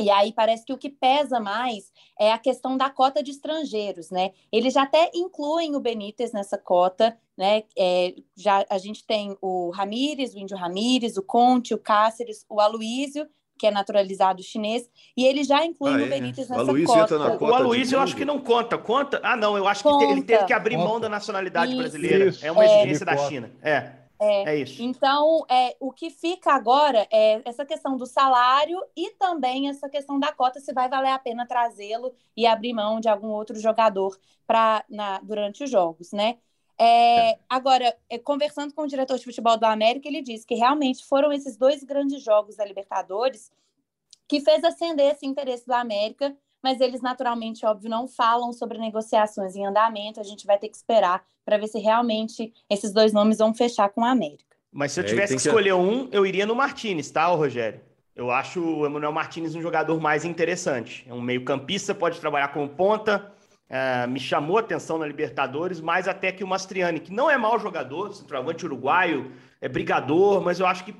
e 0.00 0.10
aí 0.10 0.32
parece 0.32 0.64
que 0.64 0.72
o 0.72 0.78
que 0.78 0.90
pesa 0.90 1.38
mais 1.38 1.92
é 2.18 2.32
a 2.32 2.38
questão 2.38 2.76
da 2.76 2.90
cota 2.90 3.22
de 3.22 3.30
estrangeiros, 3.30 4.10
né? 4.10 4.32
Eles 4.50 4.74
já 4.74 4.82
até 4.82 5.10
incluem 5.14 5.76
o 5.76 5.80
Benítez 5.80 6.32
nessa 6.32 6.58
cota, 6.58 7.16
né? 7.36 7.62
É, 7.78 8.14
já 8.36 8.64
a 8.68 8.78
gente 8.78 9.06
tem 9.06 9.36
o 9.40 9.70
Ramires, 9.70 10.34
o 10.34 10.38
Índio 10.38 10.56
Ramires, 10.56 11.16
o 11.16 11.22
Conte, 11.22 11.74
o 11.74 11.78
Cáceres, 11.78 12.44
o 12.48 12.60
Aloísio, 12.60 13.28
que 13.56 13.68
é 13.68 13.70
naturalizado 13.70 14.42
chinês, 14.42 14.90
e 15.16 15.24
ele 15.24 15.44
já 15.44 15.64
inclui 15.64 15.92
ah, 15.92 15.96
o 15.96 16.00
é? 16.00 16.08
Benítez 16.08 16.48
nessa 16.48 16.72
o 16.72 16.84
cota. 16.84 17.18
Na 17.18 17.30
cota. 17.36 17.44
O 17.44 17.54
Aloysio 17.54 17.96
eu 17.96 18.00
acho 18.00 18.16
que 18.16 18.24
não 18.24 18.40
conta. 18.40 18.76
Conta? 18.76 19.20
Ah, 19.22 19.36
não, 19.36 19.56
eu 19.56 19.68
acho 19.68 19.84
conta. 19.84 20.04
que 20.04 20.12
ele 20.12 20.22
teve 20.22 20.44
que 20.44 20.52
abrir 20.52 20.74
conta. 20.74 20.88
mão 20.88 21.00
da 21.00 21.08
nacionalidade 21.08 21.70
Isso. 21.70 21.80
brasileira. 21.80 22.24
Isso. 22.26 22.44
É 22.44 22.50
uma 22.50 22.64
exigência 22.64 23.04
é. 23.04 23.06
da 23.06 23.16
China. 23.16 23.52
É. 23.62 24.03
É, 24.24 24.54
é 24.54 24.56
isso. 24.56 24.82
Então, 24.82 25.44
é, 25.50 25.76
o 25.78 25.92
que 25.92 26.08
fica 26.10 26.52
agora 26.52 27.06
é 27.10 27.42
essa 27.44 27.64
questão 27.64 27.96
do 27.96 28.06
salário 28.06 28.80
e 28.96 29.10
também 29.12 29.68
essa 29.68 29.88
questão 29.88 30.18
da 30.18 30.32
cota, 30.32 30.60
se 30.60 30.72
vai 30.72 30.88
valer 30.88 31.10
a 31.10 31.18
pena 31.18 31.46
trazê-lo 31.46 32.14
e 32.36 32.46
abrir 32.46 32.72
mão 32.72 33.00
de 33.00 33.08
algum 33.08 33.28
outro 33.28 33.58
jogador 33.58 34.18
pra, 34.46 34.84
na, 34.88 35.20
durante 35.20 35.64
os 35.64 35.70
jogos, 35.70 36.12
né? 36.12 36.38
É, 36.78 37.32
é. 37.32 37.38
Agora, 37.48 37.96
é, 38.08 38.18
conversando 38.18 38.74
com 38.74 38.82
o 38.82 38.86
diretor 38.86 39.18
de 39.18 39.24
futebol 39.24 39.56
do 39.56 39.64
América, 39.64 40.08
ele 40.08 40.22
disse 40.22 40.46
que 40.46 40.54
realmente 40.54 41.04
foram 41.04 41.32
esses 41.32 41.56
dois 41.56 41.84
grandes 41.84 42.22
jogos 42.22 42.56
da 42.56 42.64
Libertadores 42.64 43.52
que 44.26 44.40
fez 44.40 44.64
acender 44.64 45.12
esse 45.12 45.26
interesse 45.26 45.66
do 45.66 45.74
América 45.74 46.34
mas 46.64 46.80
eles 46.80 47.02
naturalmente, 47.02 47.66
óbvio, 47.66 47.90
não 47.90 48.08
falam 48.08 48.50
sobre 48.50 48.78
negociações 48.78 49.54
em 49.54 49.66
andamento. 49.66 50.18
A 50.18 50.22
gente 50.22 50.46
vai 50.46 50.56
ter 50.56 50.70
que 50.70 50.76
esperar 50.76 51.22
para 51.44 51.58
ver 51.58 51.66
se 51.66 51.78
realmente 51.78 52.54
esses 52.70 52.90
dois 52.90 53.12
nomes 53.12 53.36
vão 53.36 53.52
fechar 53.52 53.90
com 53.90 54.02
a 54.02 54.10
América. 54.10 54.56
Mas 54.72 54.92
se 54.92 55.00
eu 55.00 55.04
tivesse 55.04 55.36
que 55.36 55.42
escolher 55.42 55.74
um, 55.74 56.08
eu 56.10 56.24
iria 56.24 56.46
no 56.46 56.54
Martinez, 56.54 57.10
tá, 57.10 57.26
Rogério? 57.26 57.82
Eu 58.16 58.30
acho 58.30 58.64
o 58.64 58.86
Emanuel 58.86 59.12
Martinez 59.12 59.54
um 59.54 59.60
jogador 59.60 60.00
mais 60.00 60.24
interessante. 60.24 61.04
É 61.06 61.12
um 61.12 61.20
meio-campista, 61.20 61.94
pode 61.94 62.18
trabalhar 62.18 62.48
como 62.48 62.66
ponta. 62.66 63.30
É, 63.68 64.06
me 64.06 64.18
chamou 64.18 64.56
a 64.56 64.60
atenção 64.60 64.96
na 64.96 65.06
Libertadores, 65.06 65.82
mais 65.82 66.08
até 66.08 66.32
que 66.32 66.42
o 66.42 66.46
Mastriani, 66.46 66.98
que 66.98 67.12
não 67.12 67.30
é 67.30 67.36
mau 67.36 67.58
jogador, 67.58 68.14
centroavante 68.14 68.64
uruguaio, 68.64 69.32
é 69.60 69.68
brigador, 69.68 70.40
mas 70.40 70.60
eu 70.60 70.66
acho 70.66 70.82
que 70.86 70.94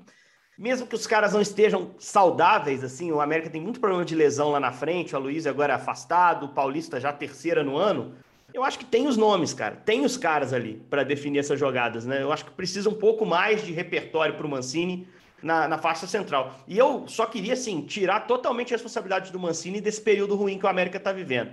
mesmo 0.57 0.87
que 0.87 0.95
os 0.95 1.07
caras 1.07 1.33
não 1.33 1.41
estejam 1.41 1.91
saudáveis, 1.99 2.85
assim, 2.85 3.11
o 3.11 3.21
América 3.21 3.51
tem 3.51 3.61
muito 3.61 3.81
problema 3.81 4.05
de 4.05 4.15
lesão 4.15 4.51
lá 4.51 4.61
na 4.61 4.73
frente, 4.73 5.15
o 5.15 5.19
Aloysio 5.19 5.51
agora 5.51 5.73
é 5.73 5.77
afastado, 5.77 6.47
o 6.47 6.49
Paulista 6.51 7.01
já 7.01 7.13
terceira 7.13 7.63
no 7.63 7.77
ano, 7.77 8.15
Eu 8.53 8.63
acho 8.63 8.79
que 8.79 8.85
tem 8.85 9.09
os 9.09 9.17
nomes, 9.17 9.53
cara. 9.53 9.75
Tem 9.75 10.05
os 10.05 10.17
caras 10.17 10.53
ali 10.53 10.81
para 10.89 11.03
definir 11.03 11.41
essas 11.41 11.59
jogadas, 11.59 12.07
né? 12.07 12.23
Eu 12.23 12.33
acho 12.33 12.45
que 12.45 12.53
precisa 12.53 12.89
um 12.89 12.95
pouco 12.95 13.27
mais 13.27 13.67
de 13.67 13.73
repertório 13.73 14.37
para 14.37 14.47
o 14.47 14.49
Mancini 14.49 15.09
na, 15.43 15.67
na 15.67 15.77
faixa 15.77 16.07
central. 16.07 16.55
E 16.69 16.79
eu 16.79 17.05
só 17.09 17.27
queria, 17.27 17.55
assim, 17.55 17.83
tirar 17.83 18.21
totalmente 18.29 18.73
a 18.73 18.77
responsabilidade 18.77 19.33
do 19.33 19.41
Mancini 19.41 19.81
desse 19.81 20.01
período 20.01 20.37
ruim 20.37 20.57
que 20.57 20.65
o 20.65 20.69
América 20.69 20.99
está 20.99 21.11
vivendo. 21.11 21.51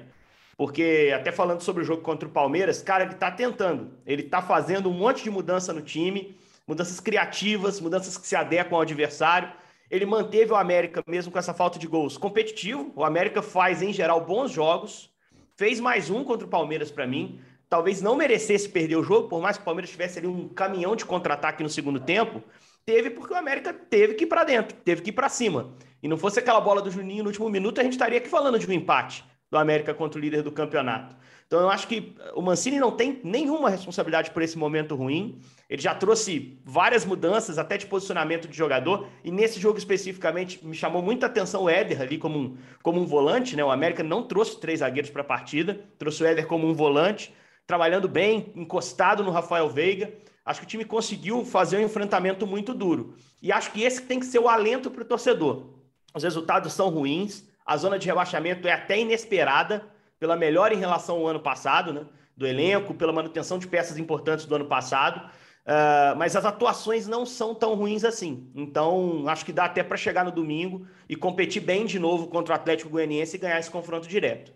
Porque, 0.56 1.12
até 1.16 1.32
falando 1.32 1.62
sobre 1.62 1.82
o 1.82 1.86
jogo 1.86 2.04
contra 2.04 2.30
o 2.30 2.32
Palmeiras, 2.32 2.84
cara, 2.84 3.04
ele 3.04 3.14
está 3.14 3.32
tentando. 3.32 3.90
Ele 4.06 4.22
está 4.22 4.40
fazendo 4.40 4.88
um 4.88 4.94
monte 4.94 5.24
de 5.24 5.32
mudança 5.32 5.74
no 5.74 5.82
time, 5.82 6.38
mudanças 6.72 7.02
criativas, 7.02 7.82
mudanças 7.82 8.18
que 8.18 8.26
se 8.26 8.34
adequam 8.34 8.78
ao 8.78 8.82
adversário. 8.82 9.52
Ele 9.90 10.06
manteve 10.06 10.54
o 10.54 10.56
América, 10.56 11.04
mesmo 11.06 11.30
com 11.30 11.38
essa 11.38 11.54
falta 11.54 11.78
de 11.78 11.86
gols, 11.86 12.18
competitivo. 12.18 12.94
O 12.96 13.04
América 13.04 13.42
faz, 13.42 13.82
em 13.82 13.92
geral, 13.92 14.22
bons 14.22 14.52
jogos 14.52 15.12
fez 15.58 15.82
mais 15.82 16.10
um 16.10 16.24
contra 16.24 16.48
o 16.48 16.50
Palmeiras 16.50 16.90
para 16.90 17.06
mim. 17.06 17.42
Talvez 17.70 18.02
não 18.02 18.16
merecesse 18.16 18.70
perder 18.70 18.96
o 18.96 19.04
jogo, 19.04 19.28
por 19.28 19.42
mais 19.42 19.58
que 19.58 19.64
o 19.64 19.66
Palmeiras 19.66 19.92
tivesse 19.92 20.18
ali 20.18 20.28
um 20.28 20.48
caminhão 20.48 20.96
de 20.96 21.06
contra-ataque 21.06 21.62
no 21.62 21.70
segundo 21.70 22.00
tempo. 22.00 22.42
Teve 22.86 23.10
porque 23.10 23.34
o 23.34 23.38
América 23.38 23.74
teve 23.74 24.14
que 24.14 24.24
ir 24.24 24.28
para 24.28 24.46
dentro, 24.46 24.76
teve 24.78 25.02
que 25.02 25.10
ir 25.10 25.14
para 25.14 25.28
cima. 25.28 25.74
E 26.02 26.08
não 26.08 26.18
fosse 26.18 26.40
aquela 26.40 26.62
bola 26.62 26.82
do 26.82 26.90
Juninho 26.90 27.24
no 27.24 27.30
último 27.30 27.50
minuto, 27.50 27.82
a 27.82 27.84
gente 27.84 27.94
estaria 27.94 28.18
aqui 28.18 28.30
falando 28.30 28.58
de 28.58 28.66
um 28.66 28.72
empate 28.72 29.26
do 29.52 29.58
América 29.58 29.94
contra 29.94 30.18
o 30.18 30.22
líder 30.22 30.42
do 30.42 30.52
campeonato. 30.52 31.16
Então 31.46 31.60
eu 31.60 31.70
acho 31.70 31.86
que 31.86 32.16
o 32.34 32.42
Mancini 32.42 32.80
não 32.80 32.92
tem 32.92 33.20
nenhuma 33.26 33.70
responsabilidade 33.70 34.32
por 34.32 34.42
esse 34.42 34.58
momento 34.58 34.96
ruim. 34.96 35.38
Ele 35.70 35.82
já 35.82 35.94
trouxe 35.94 36.58
várias 36.64 37.04
mudanças, 37.04 37.58
até 37.58 37.78
de 37.78 37.86
posicionamento 37.86 38.48
de 38.48 38.56
jogador, 38.56 39.06
e 39.22 39.30
nesse 39.30 39.60
jogo 39.60 39.78
especificamente 39.78 40.66
me 40.66 40.74
chamou 40.74 41.02
muita 41.02 41.26
atenção 41.26 41.64
o 41.64 41.70
Éder 41.70 42.02
ali 42.02 42.18
como 42.18 42.40
um, 42.40 42.58
como 42.82 43.02
um 43.02 43.06
volante, 43.06 43.58
né? 43.58 43.66
O 43.66 43.70
América 43.70 44.02
não 44.02 44.24
trouxe 44.24 44.58
três 44.62 44.80
zagueiros 44.80 45.12
para 45.12 45.24
a 45.24 45.26
partida, 45.26 45.82
trouxe 46.00 46.24
o 46.24 46.26
Éder 46.26 46.48
como 46.48 46.66
um 46.66 46.74
volante, 46.74 47.34
trabalhando 47.68 48.08
bem, 48.08 48.54
encostado 48.56 49.22
no 49.22 49.32
Rafael 49.32 49.70
Veiga. 49.70 50.14
Acho 50.46 50.62
que 50.62 50.66
o 50.66 50.70
time 50.70 50.86
conseguiu 50.86 51.44
fazer 51.44 51.78
um 51.78 51.84
enfrentamento 51.84 52.48
muito 52.48 52.74
duro. 52.74 53.14
E 53.42 53.52
acho 53.52 53.74
que 53.74 53.84
esse 53.84 54.02
tem 54.04 54.22
que 54.22 54.26
ser 54.26 54.40
o 54.40 54.48
alento 54.48 54.90
para 54.90 55.02
o 55.02 55.06
torcedor. 55.06 55.68
Os 56.16 56.24
resultados 56.24 56.72
são 56.72 56.90
ruins, 56.90 57.46
a 57.66 57.78
zona 57.78 57.98
de 57.98 58.08
rebaixamento 58.08 58.68
é 58.68 58.74
até 58.74 59.00
inesperada 59.00 59.86
pela 60.20 60.36
melhora 60.36 60.74
em 60.74 60.78
relação 60.78 61.18
ao 61.18 61.28
ano 61.28 61.40
passado, 61.40 61.94
né? 61.94 62.06
Do 62.36 62.48
elenco, 62.48 62.94
pela 62.94 63.12
manutenção 63.12 63.58
de 63.58 63.68
peças 63.68 63.98
importantes 63.98 64.46
do 64.46 64.56
ano 64.56 64.66
passado. 64.66 65.30
Uh, 65.62 66.18
mas 66.18 66.36
as 66.36 66.44
atuações 66.44 67.08
não 67.08 67.26
são 67.26 67.54
tão 67.54 67.76
ruins 67.76 68.04
assim. 68.04 68.50
Então, 68.56 69.28
acho 69.28 69.46
que 69.46 69.54
dá 69.54 69.66
até 69.66 69.84
para 69.84 69.98
chegar 69.98 70.26
no 70.26 70.32
domingo 70.32 70.88
e 71.08 71.16
competir 71.16 71.62
bem 71.62 71.86
de 71.86 72.00
novo 72.00 72.28
contra 72.28 72.54
o 72.54 72.56
Atlético 72.56 72.90
Goianiense 72.90 73.36
e 73.36 73.40
ganhar 73.40 73.60
esse 73.60 73.70
confronto 73.70 74.08
direto. 74.08 74.54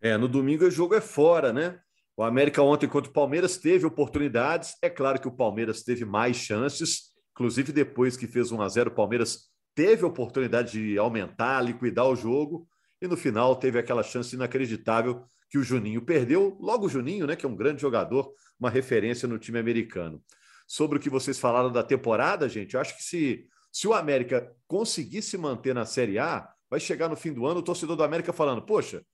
É, 0.00 0.16
no 0.16 0.28
domingo 0.28 0.64
o 0.64 0.70
jogo 0.70 0.94
é 0.94 1.00
fora, 1.00 1.52
né? 1.52 1.78
O 2.16 2.22
América 2.24 2.60
ontem 2.62 2.88
contra 2.88 3.08
o 3.08 3.14
Palmeiras 3.14 3.56
teve 3.56 3.86
oportunidades. 3.86 4.74
É 4.82 4.90
claro 4.90 5.20
que 5.20 5.28
o 5.28 5.32
Palmeiras 5.32 5.84
teve 5.84 6.04
mais 6.04 6.36
chances, 6.36 7.12
inclusive 7.32 7.72
depois 7.72 8.16
que 8.16 8.26
fez 8.26 8.50
1 8.50 8.60
a 8.60 8.68
0 8.68 8.90
o 8.90 8.94
Palmeiras 8.94 9.48
teve 9.78 10.04
oportunidade 10.04 10.72
de 10.72 10.98
aumentar, 10.98 11.60
liquidar 11.60 12.08
o 12.08 12.16
jogo, 12.16 12.66
e 13.00 13.06
no 13.06 13.16
final 13.16 13.54
teve 13.54 13.78
aquela 13.78 14.02
chance 14.02 14.34
inacreditável 14.34 15.24
que 15.48 15.56
o 15.56 15.62
Juninho 15.62 16.02
perdeu. 16.02 16.58
Logo 16.60 16.86
o 16.86 16.88
Juninho, 16.88 17.28
né, 17.28 17.36
que 17.36 17.46
é 17.46 17.48
um 17.48 17.54
grande 17.54 17.80
jogador, 17.80 18.34
uma 18.58 18.70
referência 18.70 19.28
no 19.28 19.38
time 19.38 19.56
americano. 19.56 20.20
Sobre 20.66 20.98
o 20.98 21.00
que 21.00 21.08
vocês 21.08 21.38
falaram 21.38 21.70
da 21.70 21.84
temporada, 21.84 22.48
gente, 22.48 22.74
eu 22.74 22.80
acho 22.80 22.96
que 22.96 23.04
se, 23.04 23.46
se 23.70 23.86
o 23.86 23.94
América 23.94 24.52
conseguir 24.66 25.22
se 25.22 25.38
manter 25.38 25.76
na 25.76 25.86
Série 25.86 26.18
A, 26.18 26.48
vai 26.68 26.80
chegar 26.80 27.08
no 27.08 27.14
fim 27.14 27.32
do 27.32 27.46
ano 27.46 27.60
o 27.60 27.62
torcedor 27.62 27.94
do 27.94 28.02
América 28.02 28.32
falando: 28.32 28.62
poxa, 28.62 29.04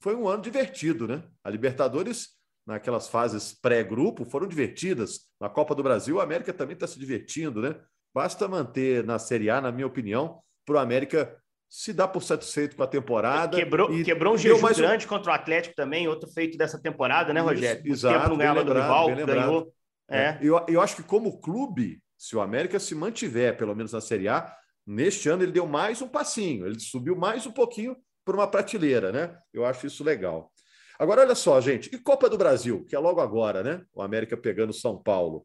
foi 0.00 0.16
um 0.16 0.26
ano 0.26 0.42
divertido, 0.42 1.06
né? 1.06 1.24
A 1.44 1.50
Libertadores, 1.50 2.28
naquelas 2.66 3.06
fases 3.06 3.52
pré-grupo, 3.52 4.24
foram 4.24 4.48
divertidas. 4.48 5.26
Na 5.38 5.50
Copa 5.50 5.74
do 5.74 5.82
Brasil, 5.82 6.16
o 6.16 6.20
América 6.22 6.54
também 6.54 6.72
está 6.72 6.86
se 6.86 6.98
divertindo, 6.98 7.60
né? 7.60 7.78
Basta 8.16 8.48
manter 8.48 9.04
na 9.04 9.18
Série 9.18 9.50
A, 9.50 9.60
na 9.60 9.70
minha 9.70 9.86
opinião, 9.86 10.40
para 10.64 10.76
o 10.76 10.78
América 10.78 11.36
se 11.68 11.92
dá 11.92 12.08
por 12.08 12.22
satisfeito 12.22 12.74
com 12.74 12.82
a 12.82 12.86
temporada. 12.86 13.54
Quebrou, 13.54 13.90
quebrou 14.02 14.32
um 14.32 14.38
jejum 14.38 14.58
mais 14.62 14.78
grande 14.78 15.04
um... 15.04 15.08
contra 15.10 15.32
o 15.32 15.34
Atlético 15.34 15.74
também, 15.74 16.08
outro 16.08 16.26
feito 16.30 16.56
dessa 16.56 16.80
temporada, 16.80 17.34
né, 17.34 17.42
Rogério? 17.42 17.82
Isso, 17.84 18.06
exato, 18.06 18.30
não 18.30 18.38
ganhava 18.38 18.60
lembrado, 18.60 18.74
do 18.74 18.80
rival, 18.80 19.26
ganhou. 19.26 19.72
É. 20.08 20.18
é. 20.18 20.38
Eu, 20.40 20.64
eu 20.66 20.80
acho 20.80 20.96
que 20.96 21.02
como 21.02 21.38
clube, 21.42 22.00
se 22.16 22.34
o 22.34 22.40
América 22.40 22.78
se 22.78 22.94
mantiver, 22.94 23.54
pelo 23.54 23.76
menos 23.76 23.92
na 23.92 24.00
Série 24.00 24.28
A, 24.28 24.50
neste 24.86 25.28
ano 25.28 25.42
ele 25.42 25.52
deu 25.52 25.66
mais 25.66 26.00
um 26.00 26.08
passinho, 26.08 26.64
ele 26.64 26.80
subiu 26.80 27.14
mais 27.16 27.46
um 27.46 27.52
pouquinho 27.52 27.94
por 28.24 28.34
uma 28.34 28.46
prateleira, 28.46 29.12
né? 29.12 29.36
Eu 29.52 29.66
acho 29.66 29.86
isso 29.86 30.02
legal. 30.02 30.50
Agora, 30.98 31.20
olha 31.20 31.34
só, 31.34 31.60
gente, 31.60 31.94
e 31.94 31.98
Copa 31.98 32.30
do 32.30 32.38
Brasil, 32.38 32.82
que 32.88 32.96
é 32.96 32.98
logo 32.98 33.20
agora, 33.20 33.62
né? 33.62 33.82
O 33.92 34.00
América 34.00 34.38
pegando 34.38 34.72
São 34.72 34.96
Paulo. 34.96 35.44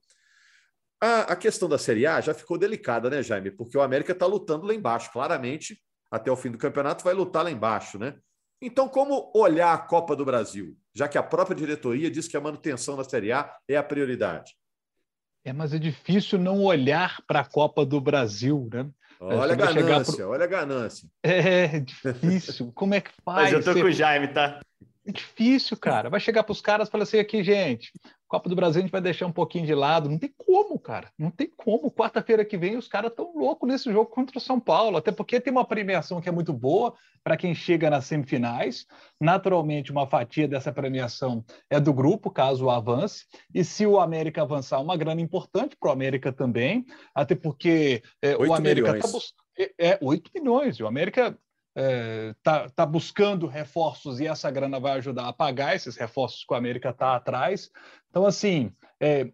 A, 1.02 1.22
a 1.34 1.36
questão 1.36 1.68
da 1.68 1.80
Série 1.80 2.06
A 2.06 2.22
já 2.22 2.34
ficou 2.34 2.58
delicada, 2.58 3.10
né, 3.10 3.24
Jaime? 3.24 3.50
Porque 3.50 3.78
o 3.78 3.82
América 3.82 4.12
está 4.12 4.28
lutando 4.28 4.68
lá 4.68 4.74
embaixo, 4.74 5.12
claramente 5.12 5.82
até 6.12 6.30
o 6.30 6.36
fim 6.36 6.52
do 6.52 6.58
campeonato, 6.58 7.04
vai 7.04 7.14
lutar 7.14 7.44
lá 7.44 7.50
embaixo, 7.50 7.98
né? 7.98 8.16
Então, 8.62 8.88
como 8.88 9.32
olhar 9.34 9.74
a 9.74 9.78
Copa 9.78 10.16
do 10.16 10.26
Brasil, 10.26 10.78
já 10.94 11.08
que 11.08 11.18
a 11.18 11.24
própria 11.24 11.56
diretoria 11.56 12.12
diz 12.12 12.28
que 12.28 12.38
a 12.38 12.42
manutenção 12.42 12.96
da 12.96 13.04
Série 13.04 13.32
A 13.32 13.52
é 13.68 13.76
a 13.76 13.84
prioridade? 13.84 14.54
É, 15.44 15.52
mas 15.52 15.74
é 15.74 15.80
difícil 15.80 16.38
não 16.38 16.64
olhar 16.64 17.18
para 17.26 17.40
a 17.40 17.46
Copa 17.46 17.84
do 17.84 18.00
Brasil, 18.00 18.70
né? 18.72 18.88
Olha 19.20 19.54
a 19.54 19.56
ganância, 19.56 20.16
pro... 20.16 20.30
olha 20.30 20.44
a 20.44 20.48
ganância. 20.48 21.08
É, 21.24 21.80
difícil. 21.80 22.72
Como 22.76 22.94
é 22.94 23.02
que 23.02 23.12
faz? 23.24 23.52
Mas 23.52 23.54
eu 23.54 23.74
tô 23.74 23.80
com 23.80 23.88
o 23.88 23.92
Jaime, 23.92 24.28
tá? 24.28 24.60
É 25.06 25.12
difícil, 25.12 25.78
cara. 25.78 26.10
Vai 26.10 26.20
chegar 26.20 26.44
para 26.44 26.52
os 26.52 26.62
caras 26.62 26.88
e 26.88 26.92
falar 26.92 27.04
assim: 27.04 27.20
aqui, 27.20 27.44
gente, 27.44 27.92
Copa 28.32 28.48
do 28.48 28.56
Brasil 28.56 28.80
a 28.80 28.82
gente 28.84 28.94
vai 28.94 29.02
deixar 29.02 29.26
um 29.26 29.32
pouquinho 29.32 29.66
de 29.66 29.76
lado. 29.76 30.10
Não 30.10 30.18
tem 30.18 30.34
como, 30.38 30.80
cara. 30.80 31.12
Não 31.20 31.30
tem 31.30 31.52
como. 31.54 31.92
Quarta-feira 31.92 32.46
que 32.46 32.58
vem 32.58 32.78
os 32.78 32.88
caras 32.88 33.12
estão 33.12 33.30
loucos 33.36 33.68
nesse 33.68 33.92
jogo 33.92 34.10
contra 34.10 34.38
o 34.38 34.40
São 34.40 34.58
Paulo. 34.58 34.96
Até 34.96 35.12
porque 35.12 35.42
tem 35.42 35.52
uma 35.52 35.66
premiação 35.66 36.22
que 36.22 36.30
é 36.30 36.32
muito 36.32 36.54
boa 36.54 36.94
para 37.26 37.36
quem 37.36 37.54
chega 37.54 37.90
nas 37.90 38.06
semifinais. 38.06 38.86
Naturalmente, 39.20 39.92
uma 39.92 40.08
fatia 40.08 40.48
dessa 40.48 40.72
premiação 40.72 41.44
é 41.70 41.78
do 41.78 41.94
grupo, 41.94 42.32
caso 42.32 42.70
avance. 42.70 43.26
E 43.54 43.66
se 43.66 43.86
o 43.86 44.00
América 44.00 44.44
avançar, 44.44 44.80
uma 44.80 44.96
grana 44.96 45.20
importante 45.20 45.76
para 45.78 45.90
o 45.90 45.92
América 45.92 46.32
também. 46.32 46.86
Até 47.14 47.36
porque 47.36 48.02
é, 48.22 48.38
o 48.38 48.54
América 48.54 48.96
está 48.96 49.10
buscando. 49.10 49.42
É, 49.78 50.00
8 50.02 50.32
milhões. 50.34 50.80
O 50.80 50.88
América 50.88 51.38
está 51.76 51.82
é, 51.82 52.34
tá, 52.44 52.70
tá 52.70 52.86
buscando 52.86 53.48
reforços 53.48 54.20
e 54.20 54.28
essa 54.28 54.52
grana 54.52 54.80
vai 54.80 54.94
ajudar 54.94 55.28
a 55.28 55.34
pagar 55.34 55.76
esses 55.76 55.96
reforços 55.96 56.44
que 56.44 56.54
o 56.54 56.58
América 56.58 56.90
está 56.90 57.16
atrás. 57.16 57.72
Então, 58.10 58.26
assim, 58.26 58.72
é, 59.00 59.32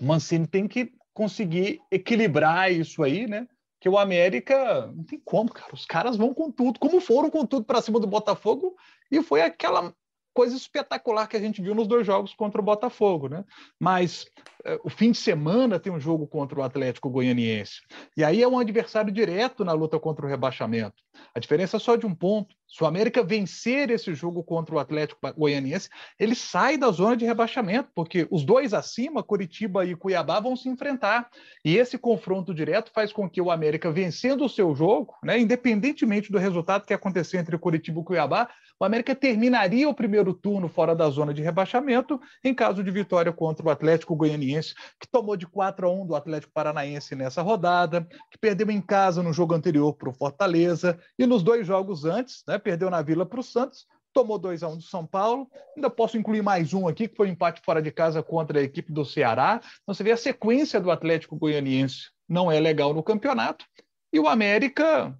Mancini 0.00 0.46
tem 0.46 0.66
que 0.66 0.92
conseguir 1.14 1.80
equilibrar 1.90 2.70
isso 2.72 3.02
aí, 3.02 3.26
né? 3.26 3.46
Que 3.80 3.88
o 3.88 3.98
América 3.98 4.86
não 4.88 5.04
tem 5.04 5.20
como, 5.24 5.52
cara. 5.52 5.72
Os 5.72 5.86
caras 5.86 6.16
vão 6.16 6.34
com 6.34 6.50
tudo, 6.50 6.80
como 6.80 7.00
foram 7.00 7.30
com 7.30 7.46
tudo 7.46 7.64
para 7.64 7.82
cima 7.82 8.00
do 8.00 8.06
Botafogo, 8.06 8.76
e 9.10 9.22
foi 9.22 9.40
aquela 9.42 9.94
coisa 10.34 10.56
espetacular 10.56 11.26
que 11.26 11.36
a 11.36 11.40
gente 11.40 11.60
viu 11.60 11.74
nos 11.74 11.86
dois 11.86 12.06
jogos 12.06 12.34
contra 12.34 12.60
o 12.60 12.64
Botafogo, 12.64 13.28
né? 13.28 13.44
Mas 13.78 14.26
é, 14.64 14.78
o 14.84 14.90
fim 14.90 15.10
de 15.12 15.18
semana 15.18 15.78
tem 15.78 15.92
um 15.92 16.00
jogo 16.00 16.26
contra 16.26 16.58
o 16.58 16.62
Atlético 16.62 17.10
Goianiense. 17.10 17.80
E 18.16 18.24
aí 18.24 18.42
é 18.42 18.48
um 18.48 18.58
adversário 18.58 19.12
direto 19.12 19.64
na 19.64 19.72
luta 19.72 19.98
contra 19.98 20.24
o 20.24 20.28
rebaixamento. 20.28 21.02
A 21.34 21.40
diferença 21.40 21.76
é 21.76 21.80
só 21.80 21.96
de 21.96 22.06
um 22.06 22.14
ponto. 22.14 22.54
Se 22.68 22.84
o 22.84 22.86
América 22.86 23.22
vencer 23.22 23.90
esse 23.90 24.14
jogo 24.14 24.44
contra 24.44 24.74
o 24.74 24.78
Atlético 24.78 25.20
Goianiense, 25.34 25.88
ele 26.18 26.34
sai 26.34 26.76
da 26.76 26.90
zona 26.90 27.16
de 27.16 27.24
rebaixamento, 27.24 27.88
porque 27.94 28.28
os 28.30 28.44
dois 28.44 28.74
acima, 28.74 29.22
Curitiba 29.22 29.86
e 29.86 29.96
Cuiabá, 29.96 30.38
vão 30.38 30.54
se 30.54 30.68
enfrentar. 30.68 31.30
E 31.64 31.76
esse 31.76 31.96
confronto 31.96 32.52
direto 32.52 32.90
faz 32.92 33.10
com 33.10 33.28
que 33.28 33.40
o 33.40 33.50
América, 33.50 33.90
vencendo 33.90 34.44
o 34.44 34.48
seu 34.48 34.74
jogo, 34.74 35.14
né, 35.24 35.38
independentemente 35.38 36.30
do 36.30 36.36
resultado 36.36 36.84
que 36.84 36.92
acontecer 36.92 37.38
entre 37.38 37.56
Curitiba 37.56 38.00
e 38.00 38.04
Cuiabá, 38.04 38.50
o 38.80 38.84
América 38.84 39.14
terminaria 39.14 39.88
o 39.88 39.94
primeiro 39.94 40.32
turno 40.32 40.68
fora 40.68 40.94
da 40.94 41.08
zona 41.10 41.34
de 41.34 41.42
rebaixamento 41.42 42.20
em 42.44 42.54
caso 42.54 42.84
de 42.84 42.90
vitória 42.90 43.32
contra 43.32 43.66
o 43.66 43.70
Atlético 43.70 44.14
Goianiense, 44.14 44.74
que 45.00 45.08
tomou 45.10 45.36
de 45.36 45.46
4 45.46 45.88
a 45.88 45.90
1 45.90 46.06
do 46.06 46.14
Atlético 46.14 46.52
Paranaense 46.52 47.16
nessa 47.16 47.42
rodada, 47.42 48.06
que 48.30 48.38
perdeu 48.38 48.70
em 48.70 48.80
casa 48.80 49.22
no 49.22 49.32
jogo 49.32 49.54
anterior 49.54 49.94
para 49.94 50.10
o 50.10 50.14
Fortaleza 50.14 50.98
e 51.18 51.26
nos 51.26 51.42
dois 51.42 51.66
jogos 51.66 52.04
antes, 52.04 52.44
né, 52.46 52.57
perdeu 52.58 52.90
na 52.90 53.02
Vila 53.02 53.24
para 53.24 53.40
o 53.40 53.42
Santos, 53.42 53.86
tomou 54.12 54.38
2 54.38 54.62
a 54.62 54.68
1 54.68 54.72
um 54.72 54.76
do 54.76 54.82
São 54.82 55.06
Paulo. 55.06 55.48
Ainda 55.76 55.88
posso 55.88 56.16
incluir 56.16 56.42
mais 56.42 56.74
um 56.74 56.88
aqui, 56.88 57.08
que 57.08 57.16
foi 57.16 57.28
um 57.28 57.32
empate 57.32 57.60
fora 57.64 57.80
de 57.80 57.90
casa 57.90 58.22
contra 58.22 58.58
a 58.58 58.62
equipe 58.62 58.92
do 58.92 59.04
Ceará. 59.04 59.60
Então 59.82 59.94
você 59.94 60.02
vê 60.02 60.12
a 60.12 60.16
sequência 60.16 60.80
do 60.80 60.90
Atlético 60.90 61.36
Goianiense 61.36 62.10
não 62.28 62.52
é 62.52 62.60
legal 62.60 62.92
no 62.92 63.02
campeonato. 63.02 63.64
E 64.12 64.20
o 64.20 64.28
América, 64.28 65.16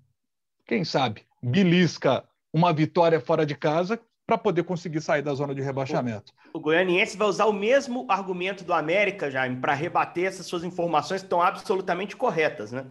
quem 0.67 0.85
sabe, 0.85 1.27
belisca 1.43 2.25
uma 2.53 2.73
vitória 2.73 3.21
fora 3.21 3.47
de 3.47 3.55
casa 3.55 4.01
para 4.27 4.37
poder 4.37 4.65
conseguir 4.65 5.01
sair 5.01 5.23
da 5.23 5.33
zona 5.35 5.55
de 5.55 5.63
rebaixamento. 5.63 6.33
O, 6.53 6.59
o 6.59 6.61
Goianiense 6.61 7.17
vai 7.17 7.29
usar 7.29 7.47
o 7.47 7.53
mesmo 7.53 8.05
argumento 8.11 8.63
do 8.63 8.75
América, 8.75 9.31
Jaime, 9.31 9.57
para 9.57 9.73
rebater 9.73 10.27
essas 10.27 10.45
suas 10.45 10.65
informações 10.65 11.23
que 11.23 11.27
estão 11.27 11.41
absolutamente 11.41 12.15
corretas, 12.15 12.71
né? 12.71 12.87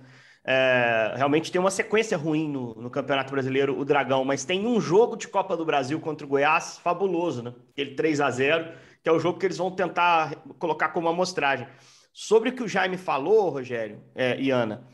É, 0.50 1.12
realmente 1.18 1.52
tem 1.52 1.60
uma 1.60 1.70
sequência 1.70 2.18
ruim 2.18 2.48
no, 2.48 2.74
no, 2.76 2.90
Campeonato 2.90 3.32
Brasileiro, 3.32 3.78
o 3.78 3.84
Dragão, 3.84 4.24
mas 4.24 4.46
tem 4.46 4.66
um 4.66 4.80
jogo 4.80 5.18
de 5.18 5.28
Copa 5.28 5.58
do 5.58 5.66
Brasil 5.66 6.00
contra 6.00 6.26
o 6.26 6.30
Goiás 6.30 6.80
fabuloso, 6.82 7.44
né? 7.44 7.54
Aquele 7.74 7.96
3 7.96 8.22
a 8.22 8.32
0 8.32 8.72
que 9.04 9.10
é 9.10 9.12
o 9.12 9.20
jogo 9.20 9.38
que 9.38 9.46
eles 9.46 9.58
vão 9.58 9.70
tentar 9.70 10.36
colocar 10.58 10.90
como 10.90 11.10
amostragem. 11.10 11.68
Sobre 12.14 12.50
o 12.50 12.54
que 12.54 12.64
o 12.64 12.68
Jaime 12.68 12.96
falou, 12.96 13.50
Rogério 13.50 14.02
é, 14.16 14.40
e 14.40 14.50
Ana, 14.50 14.88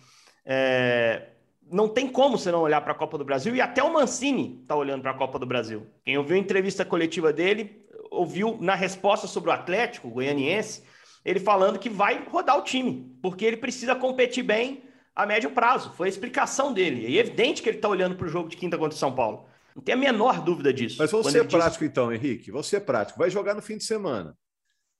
é, 0.44 1.30
não 1.72 1.88
tem 1.88 2.08
como 2.08 2.38
você 2.38 2.52
não 2.52 2.62
olhar 2.62 2.82
para 2.82 2.94
a 2.94 2.96
Copa 2.96 3.18
do 3.20 3.24
Brasil, 3.24 3.56
e 3.56 3.62
até 3.62 3.84
o 3.84 3.94
Mancini 3.94 4.60
está 4.64 4.76
olhando 4.76 5.04
para 5.04 5.12
a 5.12 5.18
Copa 5.18 5.38
do 5.38 5.46
Brasil. 5.46 5.86
Quem 6.04 6.18
ouviu 6.18 6.36
a 6.36 6.40
entrevista 6.40 6.84
coletiva 6.84 7.32
dele, 7.32 7.86
ouviu 8.10 8.58
na 8.60 8.74
resposta 8.74 9.28
sobre 9.28 9.52
o 9.52 9.54
Atlético, 9.54 10.08
o 10.08 10.12
goianiense, 10.12 10.84
ele 11.24 11.40
falando 11.40 11.78
que 11.78 11.90
vai 11.90 12.24
rodar 12.28 12.58
o 12.58 12.64
time, 12.64 13.16
porque 13.22 13.46
ele 13.46 13.58
precisa 13.58 13.96
competir 13.96 14.44
bem 14.44 14.84
a 15.16 15.26
médio 15.26 15.52
prazo. 15.52 15.92
Foi 15.94 16.08
a 16.08 16.10
explicação 16.10 16.74
dele. 16.74 17.06
É 17.06 17.20
evidente 17.20 17.62
que 17.62 17.70
ele 17.70 17.78
está 17.78 17.90
olhando 17.90 18.16
para 18.16 18.26
o 18.26 18.30
jogo 18.30 18.50
de 18.50 18.58
quinta 18.58 18.78
contra 18.78 18.96
o 18.96 19.00
São 19.00 19.14
Paulo. 19.14 19.46
Não 19.76 19.82
tem 19.82 19.96
a 19.96 19.98
menor 19.98 20.42
dúvida 20.42 20.72
disso. 20.74 20.98
Mas 21.00 21.12
vamos 21.12 21.32
ser 21.32 21.48
prático, 21.48 21.84
então, 21.84 22.14
Henrique. 22.14 22.52
Vamos 22.52 22.68
ser 22.68 22.82
prático. 22.82 23.18
Vai 23.18 23.30
jogar 23.30 23.56
no 23.56 23.62
fim 23.62 23.78
de 23.78 23.84
semana. 23.84 24.38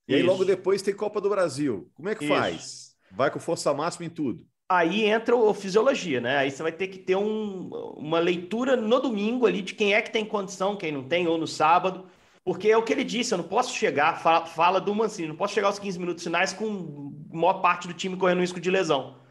E 0.08 0.14
Isso. 0.14 0.22
aí 0.22 0.28
logo 0.28 0.44
depois 0.44 0.82
tem 0.82 0.96
Copa 0.96 1.22
do 1.22 1.30
Brasil. 1.30 1.90
Como 1.94 2.10
é 2.10 2.16
que 2.16 2.26
Isso. 2.26 2.34
faz? 2.34 2.96
Vai 3.12 3.30
com 3.30 3.40
força 3.40 3.74
máxima 3.74 4.06
em 4.06 4.10
tudo. 4.10 4.46
Aí 4.68 5.06
entra 5.06 5.36
a 5.36 5.54
fisiologia, 5.54 6.20
né? 6.20 6.38
Aí 6.38 6.50
você 6.50 6.64
vai 6.64 6.72
ter 6.72 6.88
que 6.88 6.98
ter 6.98 7.16
um, 7.16 7.70
uma 7.96 8.20
leitura 8.20 8.76
no 8.76 9.00
domingo 9.00 9.46
ali 9.46 9.62
de 9.62 9.76
quem 9.76 9.94
é 9.94 10.02
que 10.02 10.12
tem 10.12 10.26
condição, 10.26 10.76
quem 10.76 10.92
não 10.92 11.04
tem, 11.04 11.28
ou 11.28 11.38
no 11.38 11.46
sábado. 11.46 12.08
Porque 12.44 12.70
é 12.70 12.78
o 12.78 12.84
que 12.84 12.92
ele 12.92 13.04
disse, 13.04 13.34
eu 13.34 13.38
não 13.38 13.46
posso 13.46 13.74
chegar, 13.74 14.20
fala, 14.22 14.46
fala 14.46 14.82
do 14.82 14.94
Mancini, 14.94 15.30
não 15.30 15.36
posso 15.36 15.54
chegar 15.54 15.68
aos 15.68 15.80
15 15.80 16.00
minutos 16.00 16.24
finais 16.24 16.52
com 16.52 17.14
a 17.32 17.36
maior 17.36 17.62
parte 17.62 17.88
do 17.88 17.94
time 17.94 18.18
correndo 18.18 18.42
risco 18.42 18.60
de 18.60 18.70
lesão. 18.70 19.23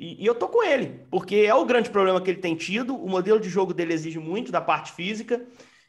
E, 0.00 0.24
e, 0.24 0.26
eu 0.26 0.34
tô 0.34 0.48
com 0.48 0.64
ele, 0.64 0.98
porque 1.10 1.36
é 1.36 1.54
o 1.54 1.66
grande 1.66 1.90
problema 1.90 2.18
que 2.22 2.30
ele 2.30 2.40
tem 2.40 2.56
tido, 2.56 2.96
o 2.96 3.06
modelo 3.06 3.38
de 3.38 3.50
jogo 3.50 3.74
dele 3.74 3.92
exige 3.92 4.18
muito 4.18 4.50
da 4.50 4.60
parte 4.60 4.92
física, 4.92 5.44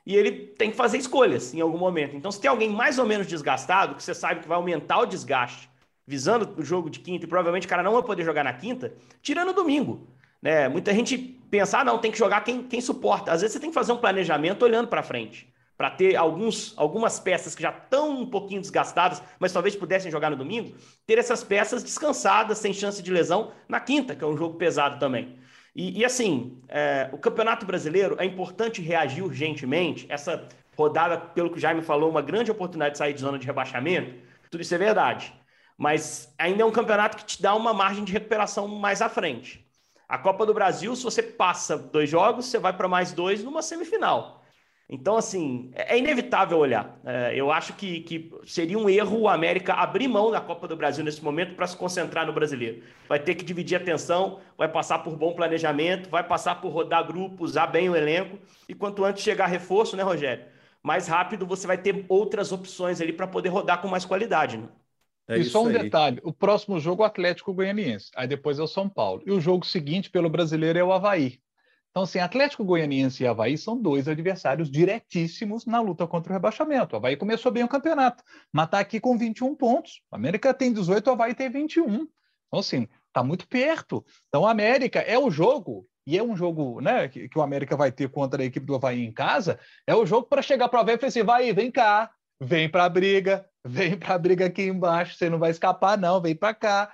e 0.06 0.18
ele 0.18 0.32
tem 0.32 0.70
que 0.70 0.76
fazer 0.76 0.98
escolhas 0.98 1.54
em 1.54 1.62
algum 1.62 1.78
momento. 1.78 2.18
Então, 2.18 2.30
se 2.30 2.42
tem 2.42 2.50
alguém 2.50 2.70
mais 2.70 3.00
ou 3.00 3.06
menos 3.06 3.26
desgastado, 3.26 3.96
que 3.96 4.04
você 4.04 4.14
sabe 4.14 4.42
que 4.42 4.50
vai 4.50 4.58
aumentar 4.58 5.00
o 5.00 5.06
desgaste, 5.06 5.70
visando 6.06 6.54
o 6.60 6.64
jogo 6.64 6.90
de 6.90 7.00
quinta, 7.00 7.24
e 7.24 7.28
provavelmente 7.28 7.66
o 7.66 7.70
cara 7.70 7.82
não 7.82 7.94
vai 7.94 8.04
poder 8.04 8.26
jogar 8.26 8.44
na 8.44 8.52
quinta, 8.52 8.94
tira 9.22 9.46
no 9.46 9.54
domingo. 9.54 10.06
Né? 10.42 10.68
Muita 10.68 10.94
gente 10.94 11.18
pensa, 11.50 11.80
ah, 11.80 11.84
não, 11.86 11.98
tem 11.98 12.12
que 12.12 12.18
jogar 12.18 12.42
quem, 12.42 12.64
quem 12.64 12.82
suporta. 12.82 13.32
Às 13.32 13.40
vezes 13.40 13.54
você 13.54 13.62
tem 13.62 13.70
que 13.70 13.74
fazer 13.74 13.94
um 13.94 13.98
planejamento 13.98 14.64
olhando 14.64 14.90
para 14.90 15.02
frente 15.02 15.51
para 15.82 15.90
ter 15.90 16.16
alguns, 16.16 16.76
algumas 16.78 17.20
peças 17.20 17.56
que 17.56 17.64
já 17.64 17.72
estão 17.72 18.12
um 18.12 18.28
pouquinho 18.28 18.62
desgastadas, 18.62 19.20
mas 19.40 19.52
talvez 19.52 19.76
pudessem 19.76 20.12
jogar 20.12 20.30
no 20.30 20.36
domingo, 20.36 20.76
ter 21.08 21.18
essas 21.18 21.44
peças 21.44 21.82
descansadas, 21.82 22.60
sem 22.60 22.72
chance 22.72 23.02
de 23.02 23.10
lesão, 23.10 23.52
na 23.68 23.80
quinta, 23.80 24.16
que 24.16 24.24
é 24.24 24.28
um 24.28 24.38
jogo 24.38 24.60
pesado 24.60 25.00
também. 25.00 25.40
E, 25.76 26.02
e 26.02 26.06
assim, 26.06 26.62
é, 26.68 27.10
o 27.12 27.18
Campeonato 27.18 27.66
Brasileiro 27.66 28.16
é 28.20 28.26
importante 28.26 28.80
reagir 28.80 29.24
urgentemente. 29.24 30.06
Essa 30.08 30.48
rodada, 30.78 31.18
pelo 31.18 31.50
que 31.50 31.58
o 31.58 31.60
Jaime 31.60 31.82
falou, 31.82 32.12
uma 32.12 32.22
grande 32.22 32.52
oportunidade 32.52 32.92
de 32.92 32.98
sair 33.00 33.14
de 33.14 33.22
zona 33.22 33.40
de 33.40 33.48
rebaixamento, 33.48 34.14
tudo 34.52 34.62
isso 34.62 34.76
é 34.76 34.78
verdade. 34.78 35.34
Mas 35.76 36.32
ainda 36.38 36.62
é 36.62 36.66
um 36.66 36.72
campeonato 36.72 37.18
que 37.18 37.26
te 37.26 37.42
dá 37.42 37.56
uma 37.56 37.74
margem 37.74 38.04
de 38.04 38.14
recuperação 38.14 38.68
mais 38.68 39.02
à 39.02 39.10
frente. 39.10 39.68
A 40.08 40.20
Copa 40.20 40.46
do 40.46 40.54
Brasil, 40.54 40.96
se 40.96 41.04
você 41.04 41.24
passa 41.24 41.76
dois 41.76 42.08
jogos, 42.08 42.46
você 42.46 42.60
vai 42.60 42.72
para 42.72 42.88
mais 42.88 43.12
dois 43.14 43.44
numa 43.44 43.64
semifinal. 43.64 44.41
Então, 44.94 45.16
assim, 45.16 45.72
é, 45.74 45.96
é 45.96 45.98
inevitável 45.98 46.58
olhar. 46.58 47.00
É, 47.06 47.34
eu 47.34 47.50
acho 47.50 47.74
que, 47.74 48.02
que 48.02 48.30
seria 48.46 48.78
um 48.78 48.90
erro 48.90 49.22
o 49.22 49.28
América 49.30 49.74
abrir 49.74 50.10
mão 50.10 50.30
da 50.30 50.42
Copa 50.42 50.68
do 50.68 50.76
Brasil 50.76 51.02
nesse 51.04 51.24
momento 51.24 51.56
para 51.56 51.66
se 51.66 51.78
concentrar 51.78 52.26
no 52.26 52.34
brasileiro. 52.34 52.84
Vai 53.08 53.18
ter 53.18 53.36
que 53.36 53.46
dividir 53.46 53.78
a 53.78 53.82
atenção, 53.82 54.42
vai 54.58 54.68
passar 54.68 55.00
por 55.00 55.16
bom 55.16 55.34
planejamento, 55.34 56.10
vai 56.10 56.28
passar 56.28 56.60
por 56.60 56.74
rodar 56.74 57.08
grupo, 57.08 57.46
usar 57.46 57.68
bem 57.68 57.90
o 57.90 57.96
elenco. 57.96 58.38
E 58.68 58.76
quanto 58.76 59.06
antes 59.06 59.24
chegar 59.24 59.46
reforço, 59.46 59.96
né, 59.96 60.04
Rogério? 60.04 60.46
Mais 60.84 61.08
rápido 61.08 61.46
você 61.46 61.66
vai 61.66 61.78
ter 61.78 62.06
outras 62.10 62.52
opções 62.52 63.00
ali 63.00 63.14
para 63.14 63.28
poder 63.28 63.48
rodar 63.50 63.82
com 63.82 63.88
mais 63.88 64.04
qualidade. 64.04 64.58
Né? 64.58 64.68
É 65.30 65.38
e 65.38 65.46
só 65.46 65.64
um 65.64 65.68
aí. 65.68 65.74
detalhe: 65.74 66.20
o 66.22 66.34
próximo 66.34 66.80
jogo 66.82 67.04
é 67.04 67.06
o 67.06 67.08
Atlético 67.08 67.54
Goianiense, 67.54 68.12
aí 68.14 68.28
depois 68.28 68.60
é 68.60 68.64
o 68.64 68.68
São 68.68 68.90
Paulo. 68.90 69.24
E 69.26 69.32
o 69.32 69.40
jogo 69.40 69.66
seguinte 69.66 70.10
pelo 70.10 70.30
brasileiro 70.30 70.78
é 70.78 70.84
o 70.84 70.92
Havaí. 70.92 71.40
Então, 71.92 72.04
assim, 72.04 72.20
Atlético 72.20 72.64
Goianiense 72.64 73.22
e 73.22 73.28
Havaí 73.28 73.58
são 73.58 73.80
dois 73.80 74.08
adversários 74.08 74.72
diretíssimos 74.72 75.66
na 75.66 75.82
luta 75.82 76.08
contra 76.08 76.32
o 76.32 76.34
rebaixamento. 76.34 76.96
O 76.96 76.98
Havaí 76.98 77.18
começou 77.18 77.52
bem 77.52 77.64
o 77.64 77.68
campeonato, 77.68 78.24
mas 78.52 78.66
está 78.66 78.80
aqui 78.80 79.00
com 79.00 79.18
21 79.18 79.54
pontos. 79.56 80.02
O 80.10 80.16
América 80.16 80.54
tem 80.54 80.72
18, 80.72 81.06
o 81.06 81.12
Havaí 81.12 81.36
tem 81.36 81.50
21. 81.50 81.94
Então, 82.48 82.60
assim, 82.60 82.88
está 83.08 83.22
muito 83.22 83.46
perto. 83.46 84.06
Então, 84.30 84.48
a 84.48 84.52
América 84.52 85.00
é 85.00 85.20
o 85.20 85.30
jogo, 85.30 85.86
e 86.08 86.18
é 86.18 86.24
um 86.24 86.36
jogo 86.36 86.80
né, 86.80 87.10
que, 87.10 87.28
que, 87.28 87.38
o 87.38 87.42
América 87.42 87.76
vai 87.76 87.92
ter 87.92 88.10
contra 88.10 88.42
a 88.42 88.46
equipe 88.46 88.66
do 88.66 88.76
Havaí 88.76 89.04
em 89.04 89.12
casa, 89.12 89.60
é 89.86 89.94
o 89.94 90.06
jogo 90.06 90.28
para 90.28 90.42
chegar 90.42 90.70
para 90.70 90.78
o 90.78 90.82
Havaí 90.82 90.96
e 90.96 90.98
falar 90.98 91.10
assim, 91.10 91.24
vai, 91.24 91.52
vem 91.52 91.70
cá, 91.70 92.10
vem 92.40 92.70
para 92.70 92.86
a 92.86 92.90
briga, 92.90 93.46
vem 93.66 93.98
para 93.98 94.16
a 94.16 94.18
briga 94.18 94.46
aqui 94.46 94.64
embaixo, 94.64 95.16
você 95.18 95.30
não 95.30 95.38
vai 95.40 95.52
escapar 95.52 95.98
não, 95.98 96.22
vem 96.22 96.36
para 96.36 96.54
cá. 96.54 96.92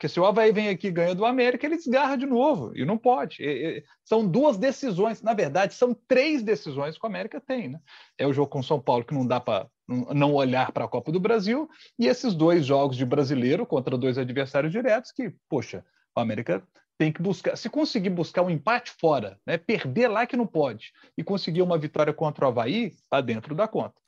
Porque 0.00 0.08
se 0.08 0.18
o 0.18 0.24
Havaí 0.24 0.50
vem 0.50 0.70
aqui 0.70 0.86
e 0.86 0.90
ganha 0.90 1.14
do 1.14 1.26
América, 1.26 1.66
ele 1.66 1.76
desgarra 1.76 2.16
de 2.16 2.24
novo, 2.24 2.72
e 2.74 2.86
não 2.86 2.96
pode. 2.96 3.42
E, 3.42 3.46
e, 3.46 3.84
são 4.02 4.26
duas 4.26 4.56
decisões, 4.56 5.20
na 5.20 5.34
verdade, 5.34 5.74
são 5.74 5.92
três 6.08 6.42
decisões 6.42 6.96
que 6.96 7.04
o 7.04 7.06
América 7.06 7.38
tem. 7.38 7.68
Né? 7.68 7.78
É 8.16 8.26
o 8.26 8.32
jogo 8.32 8.48
com 8.48 8.62
São 8.62 8.80
Paulo, 8.80 9.04
que 9.04 9.12
não 9.12 9.26
dá 9.26 9.38
para 9.38 9.68
não 9.86 10.32
olhar 10.32 10.72
para 10.72 10.86
a 10.86 10.88
Copa 10.88 11.12
do 11.12 11.20
Brasil, 11.20 11.68
e 11.98 12.06
esses 12.06 12.32
dois 12.32 12.64
jogos 12.64 12.96
de 12.96 13.04
brasileiro 13.04 13.66
contra 13.66 13.98
dois 13.98 14.16
adversários 14.16 14.72
diretos, 14.72 15.12
que, 15.12 15.34
poxa, 15.50 15.84
o 16.16 16.20
América 16.20 16.66
tem 16.96 17.12
que 17.12 17.20
buscar, 17.20 17.54
se 17.54 17.68
conseguir 17.68 18.08
buscar 18.08 18.40
um 18.40 18.48
empate 18.48 18.92
fora, 18.98 19.38
né, 19.46 19.58
perder 19.58 20.08
lá 20.08 20.26
que 20.26 20.36
não 20.36 20.46
pode, 20.46 20.92
e 21.14 21.22
conseguir 21.22 21.60
uma 21.60 21.76
vitória 21.76 22.14
contra 22.14 22.46
o 22.46 22.48
Havaí, 22.48 22.86
está 22.86 23.20
dentro 23.20 23.54
da 23.54 23.68
conta. 23.68 24.00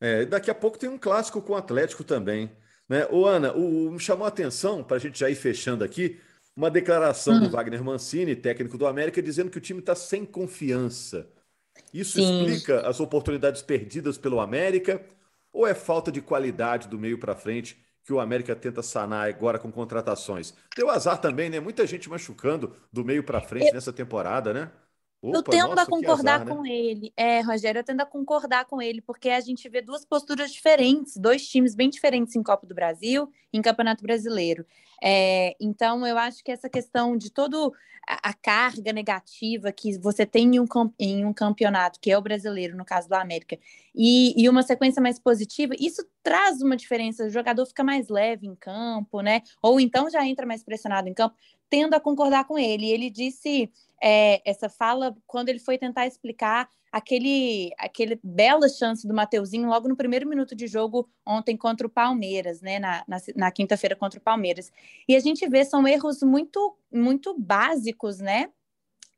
É, 0.00 0.24
daqui 0.24 0.50
a 0.50 0.54
pouco 0.54 0.78
tem 0.78 0.88
um 0.88 0.96
clássico 0.96 1.42
com 1.42 1.52
o 1.52 1.56
Atlético 1.56 2.02
também. 2.02 2.50
Né? 2.88 3.06
Ô, 3.10 3.26
Ana, 3.26 3.52
o, 3.52 3.90
me 3.90 4.00
chamou 4.00 4.24
a 4.24 4.28
atenção, 4.28 4.82
para 4.82 4.96
a 4.96 5.00
gente 5.00 5.18
já 5.18 5.28
ir 5.28 5.34
fechando 5.34 5.84
aqui, 5.84 6.18
uma 6.56 6.70
declaração 6.70 7.34
hum. 7.34 7.40
do 7.40 7.50
Wagner 7.50 7.84
Mancini, 7.84 8.34
técnico 8.34 8.78
do 8.78 8.86
América, 8.86 9.22
dizendo 9.22 9.50
que 9.50 9.58
o 9.58 9.60
time 9.60 9.80
está 9.80 9.94
sem 9.94 10.24
confiança. 10.24 11.28
Isso 11.92 12.18
Sim. 12.18 12.40
explica 12.40 12.86
as 12.88 13.00
oportunidades 13.00 13.62
perdidas 13.62 14.18
pelo 14.18 14.40
América 14.40 15.00
ou 15.52 15.66
é 15.66 15.74
falta 15.74 16.10
de 16.10 16.20
qualidade 16.20 16.88
do 16.88 16.98
meio 16.98 17.18
para 17.18 17.34
frente 17.34 17.78
que 18.04 18.12
o 18.12 18.20
América 18.20 18.56
tenta 18.56 18.82
sanar 18.82 19.28
agora 19.28 19.58
com 19.58 19.70
contratações? 19.70 20.54
Deu 20.74 20.90
azar 20.90 21.20
também, 21.20 21.50
né? 21.50 21.60
Muita 21.60 21.86
gente 21.86 22.08
machucando 22.08 22.74
do 22.92 23.04
meio 23.04 23.22
para 23.22 23.40
frente 23.40 23.72
nessa 23.72 23.92
temporada, 23.92 24.52
né? 24.52 24.70
Opa, 25.20 25.36
eu 25.36 25.42
tendo 25.42 25.68
nossa, 25.70 25.82
a 25.82 25.86
concordar 25.86 26.34
azar, 26.34 26.46
né? 26.46 26.54
com 26.54 26.66
ele. 26.66 27.12
É, 27.16 27.40
Rogério, 27.40 27.80
eu 27.80 27.84
tendo 27.84 28.00
a 28.00 28.06
concordar 28.06 28.64
com 28.66 28.80
ele, 28.80 29.00
porque 29.00 29.30
a 29.30 29.40
gente 29.40 29.68
vê 29.68 29.82
duas 29.82 30.04
posturas 30.04 30.52
diferentes, 30.52 31.16
dois 31.16 31.46
times 31.48 31.74
bem 31.74 31.90
diferentes 31.90 32.36
em 32.36 32.42
Copa 32.42 32.66
do 32.66 32.74
Brasil 32.74 33.28
e 33.52 33.58
em 33.58 33.62
Campeonato 33.62 34.02
Brasileiro. 34.02 34.64
É, 35.02 35.56
então, 35.60 36.06
eu 36.06 36.16
acho 36.16 36.42
que 36.44 36.52
essa 36.52 36.68
questão 36.68 37.16
de 37.16 37.30
toda 37.30 37.56
a, 38.08 38.32
carga 38.32 38.92
negativa 38.92 39.70
que 39.70 39.98
você 39.98 40.24
tem 40.24 40.56
em 40.56 40.60
um, 40.60 40.66
em 40.98 41.26
um 41.26 41.32
campeonato, 41.32 42.00
que 42.00 42.10
é 42.10 42.16
o 42.16 42.22
brasileiro, 42.22 42.76
no 42.76 42.84
caso 42.84 43.08
do 43.08 43.14
América, 43.14 43.58
e, 43.94 44.40
e 44.40 44.48
uma 44.48 44.62
sequência 44.62 45.02
mais 45.02 45.18
positiva, 45.18 45.74
isso 45.78 46.06
traz 46.22 46.62
uma 46.62 46.76
diferença. 46.76 47.26
O 47.26 47.30
jogador 47.30 47.66
fica 47.66 47.84
mais 47.84 48.08
leve 48.08 48.46
em 48.46 48.54
campo, 48.54 49.20
né? 49.20 49.42
Ou 49.60 49.78
então 49.78 50.08
já 50.08 50.24
entra 50.26 50.46
mais 50.46 50.62
pressionado 50.62 51.08
em 51.08 51.14
campo, 51.14 51.36
tendo 51.68 51.94
a 51.94 52.00
concordar 52.00 52.44
com 52.44 52.58
ele. 52.58 52.90
Ele 52.90 53.10
disse 53.10 53.70
é, 54.02 54.40
essa 54.48 54.68
fala 54.68 55.16
quando 55.26 55.48
ele 55.48 55.58
foi 55.58 55.78
tentar 55.78 56.06
explicar 56.06 56.68
aquele, 56.90 57.70
aquele 57.78 58.18
bela 58.22 58.68
chance 58.68 59.06
do 59.06 59.14
Mateuzinho 59.14 59.68
logo 59.68 59.88
no 59.88 59.96
primeiro 59.96 60.28
minuto 60.28 60.54
de 60.54 60.66
jogo 60.66 61.08
ontem 61.26 61.56
contra 61.56 61.86
o 61.86 61.90
Palmeiras, 61.90 62.60
né, 62.60 62.78
na, 62.78 63.04
na, 63.06 63.18
na 63.36 63.50
quinta-feira 63.50 63.94
contra 63.94 64.18
o 64.18 64.22
Palmeiras. 64.22 64.72
E 65.06 65.14
a 65.14 65.20
gente 65.20 65.46
vê 65.48 65.64
são 65.64 65.86
erros 65.86 66.22
muito 66.22 66.76
muito 66.90 67.38
básicos, 67.38 68.18
né? 68.18 68.50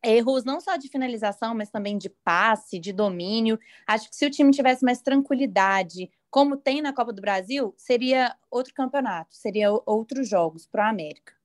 Erros 0.03 0.45
não 0.45 0.61
só 0.61 0.77
de 0.77 0.89
finalização, 0.89 1.55
mas 1.55 1.71
também 1.71 1.99
de 1.99 2.09
passe, 2.09 2.79
de 2.79 2.93
domínio. 2.93 3.59
Acho 3.87 4.09
que 4.09 4.17
se 4.17 4.27
o 4.27 4.31
time 4.31 4.51
tivesse 4.51 4.85
mais 4.85 5.03
tranquilidade, 5.03 6.11
como 6.31 6.57
tem 6.57 6.81
na 6.81 6.93
Copa 6.93 7.13
do 7.13 7.21
Brasil, 7.21 7.75
seria 7.77 8.35
outro 8.51 8.73
campeonato, 8.73 9.35
seria 9.37 9.71
outros 9.85 10.29
jogos 10.29 10.67
para 10.67 10.87
o 10.87 10.89
América. 10.89 11.40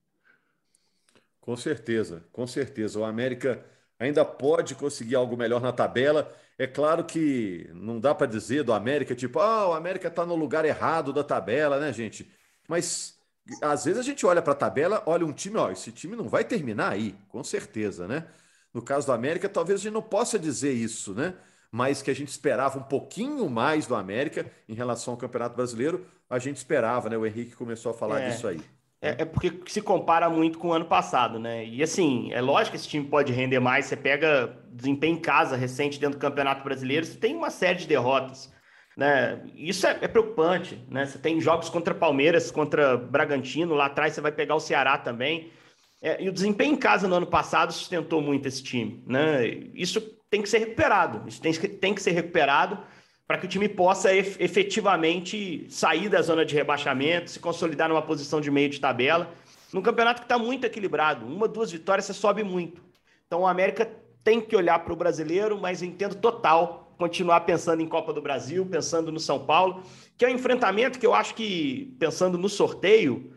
Com 1.46 1.56
certeza, 1.56 2.24
com 2.32 2.44
certeza. 2.44 2.98
O 2.98 3.04
América 3.04 3.64
ainda 4.00 4.24
pode 4.24 4.74
conseguir 4.74 5.14
algo 5.14 5.36
melhor 5.36 5.60
na 5.60 5.72
tabela. 5.72 6.28
É 6.58 6.66
claro 6.66 7.04
que 7.04 7.70
não 7.72 8.00
dá 8.00 8.12
para 8.12 8.26
dizer 8.26 8.64
do 8.64 8.72
América, 8.72 9.14
tipo, 9.14 9.38
ah, 9.38 9.68
o 9.68 9.72
América 9.72 10.08
está 10.08 10.26
no 10.26 10.34
lugar 10.34 10.64
errado 10.64 11.12
da 11.12 11.22
tabela, 11.22 11.78
né, 11.78 11.92
gente? 11.92 12.28
Mas 12.68 13.16
às 13.62 13.84
vezes 13.84 14.00
a 14.00 14.02
gente 14.02 14.26
olha 14.26 14.42
para 14.42 14.54
a 14.54 14.56
tabela, 14.56 15.04
olha 15.06 15.24
um 15.24 15.32
time, 15.32 15.56
ó, 15.56 15.70
esse 15.70 15.92
time 15.92 16.16
não 16.16 16.28
vai 16.28 16.42
terminar 16.44 16.92
aí, 16.92 17.14
com 17.28 17.44
certeza, 17.44 18.08
né? 18.08 18.26
No 18.74 18.82
caso 18.82 19.06
do 19.06 19.12
América, 19.12 19.48
talvez 19.48 19.80
a 19.80 19.82
gente 19.84 19.92
não 19.92 20.02
possa 20.02 20.40
dizer 20.40 20.72
isso, 20.72 21.14
né? 21.14 21.32
Mas 21.70 22.02
que 22.02 22.10
a 22.10 22.14
gente 22.14 22.28
esperava 22.28 22.78
um 22.80 22.82
pouquinho 22.82 23.48
mais 23.48 23.86
do 23.86 23.94
América 23.94 24.50
em 24.68 24.74
relação 24.74 25.14
ao 25.14 25.18
Campeonato 25.18 25.54
Brasileiro, 25.54 26.04
a 26.28 26.40
gente 26.40 26.56
esperava, 26.56 27.08
né? 27.08 27.16
O 27.16 27.24
Henrique 27.24 27.54
começou 27.54 27.92
a 27.92 27.94
falar 27.94 28.20
é. 28.20 28.30
disso 28.30 28.48
aí. 28.48 28.60
É, 29.00 29.22
é, 29.22 29.24
porque 29.24 29.52
se 29.66 29.82
compara 29.82 30.28
muito 30.30 30.58
com 30.58 30.68
o 30.68 30.72
ano 30.72 30.86
passado, 30.86 31.38
né? 31.38 31.64
E 31.66 31.82
assim, 31.82 32.32
é 32.32 32.40
lógico 32.40 32.70
que 32.70 32.76
esse 32.76 32.88
time 32.88 33.06
pode 33.06 33.32
render 33.32 33.60
mais. 33.60 33.86
Você 33.86 33.96
pega 33.96 34.58
desempenho 34.70 35.16
em 35.16 35.20
casa 35.20 35.56
recente 35.56 36.00
dentro 36.00 36.18
do 36.18 36.20
Campeonato 36.20 36.64
Brasileiro, 36.64 37.04
você 37.04 37.18
tem 37.18 37.34
uma 37.34 37.50
série 37.50 37.78
de 37.78 37.86
derrotas. 37.86 38.54
Né? 38.96 39.42
Isso 39.54 39.86
é, 39.86 39.98
é, 40.00 40.08
preocupante. 40.08 40.82
Né? 40.88 41.04
Você 41.04 41.18
tem 41.18 41.40
jogos 41.40 41.68
contra 41.68 41.94
Palmeiras, 41.94 42.50
contra 42.50 42.96
Bragantino, 42.96 43.74
lá 43.74 43.86
atrás 43.86 44.14
você 44.14 44.20
vai 44.20 44.32
pegar 44.32 44.54
o 44.54 44.60
Ceará 44.60 44.96
também. 44.96 45.52
É, 46.00 46.22
e 46.22 46.28
o 46.28 46.32
desempenho 46.32 46.72
em 46.72 46.78
casa 46.78 47.06
no 47.06 47.16
ano 47.16 47.26
passado 47.26 47.72
sustentou 47.72 48.22
muito 48.22 48.48
esse 48.48 48.62
time. 48.62 49.02
Né? 49.06 49.46
Isso 49.74 50.00
tem 50.30 50.40
que 50.40 50.48
ser 50.48 50.58
recuperado. 50.58 51.28
Isso 51.28 51.40
tem, 51.40 51.52
tem 51.52 51.94
que 51.94 52.02
ser 52.02 52.12
recuperado 52.12 52.78
para 53.26 53.38
que 53.38 53.46
o 53.46 53.48
time 53.48 53.68
possa 53.68 54.14
efetivamente 54.14 55.66
sair 55.68 56.08
da 56.08 56.22
zona 56.22 56.44
de 56.44 56.54
rebaixamento, 56.54 57.30
se 57.30 57.40
consolidar 57.40 57.88
numa 57.88 58.02
posição 58.02 58.40
de 58.40 58.50
meio 58.50 58.68
de 58.68 58.80
tabela. 58.80 59.30
Num 59.72 59.82
campeonato 59.82 60.20
que 60.20 60.26
está 60.26 60.38
muito 60.38 60.64
equilibrado, 60.64 61.26
uma, 61.26 61.48
duas 61.48 61.72
vitórias, 61.72 62.04
você 62.04 62.14
sobe 62.14 62.44
muito. 62.44 62.80
Então 63.26 63.40
o 63.40 63.46
América 63.46 63.90
tem 64.22 64.40
que 64.40 64.54
olhar 64.54 64.78
para 64.78 64.92
o 64.92 64.96
brasileiro, 64.96 65.58
mas 65.60 65.82
entendo 65.82 66.14
total 66.14 66.94
continuar 66.96 67.40
pensando 67.40 67.82
em 67.82 67.88
Copa 67.88 68.12
do 68.12 68.22
Brasil, 68.22 68.64
pensando 68.64 69.12
no 69.12 69.20
São 69.20 69.44
Paulo, 69.44 69.82
que 70.16 70.24
é 70.24 70.28
um 70.28 70.32
enfrentamento 70.32 70.98
que 70.98 71.06
eu 71.06 71.12
acho 71.12 71.34
que, 71.34 71.94
pensando 71.98 72.38
no 72.38 72.48
sorteio, 72.48 73.32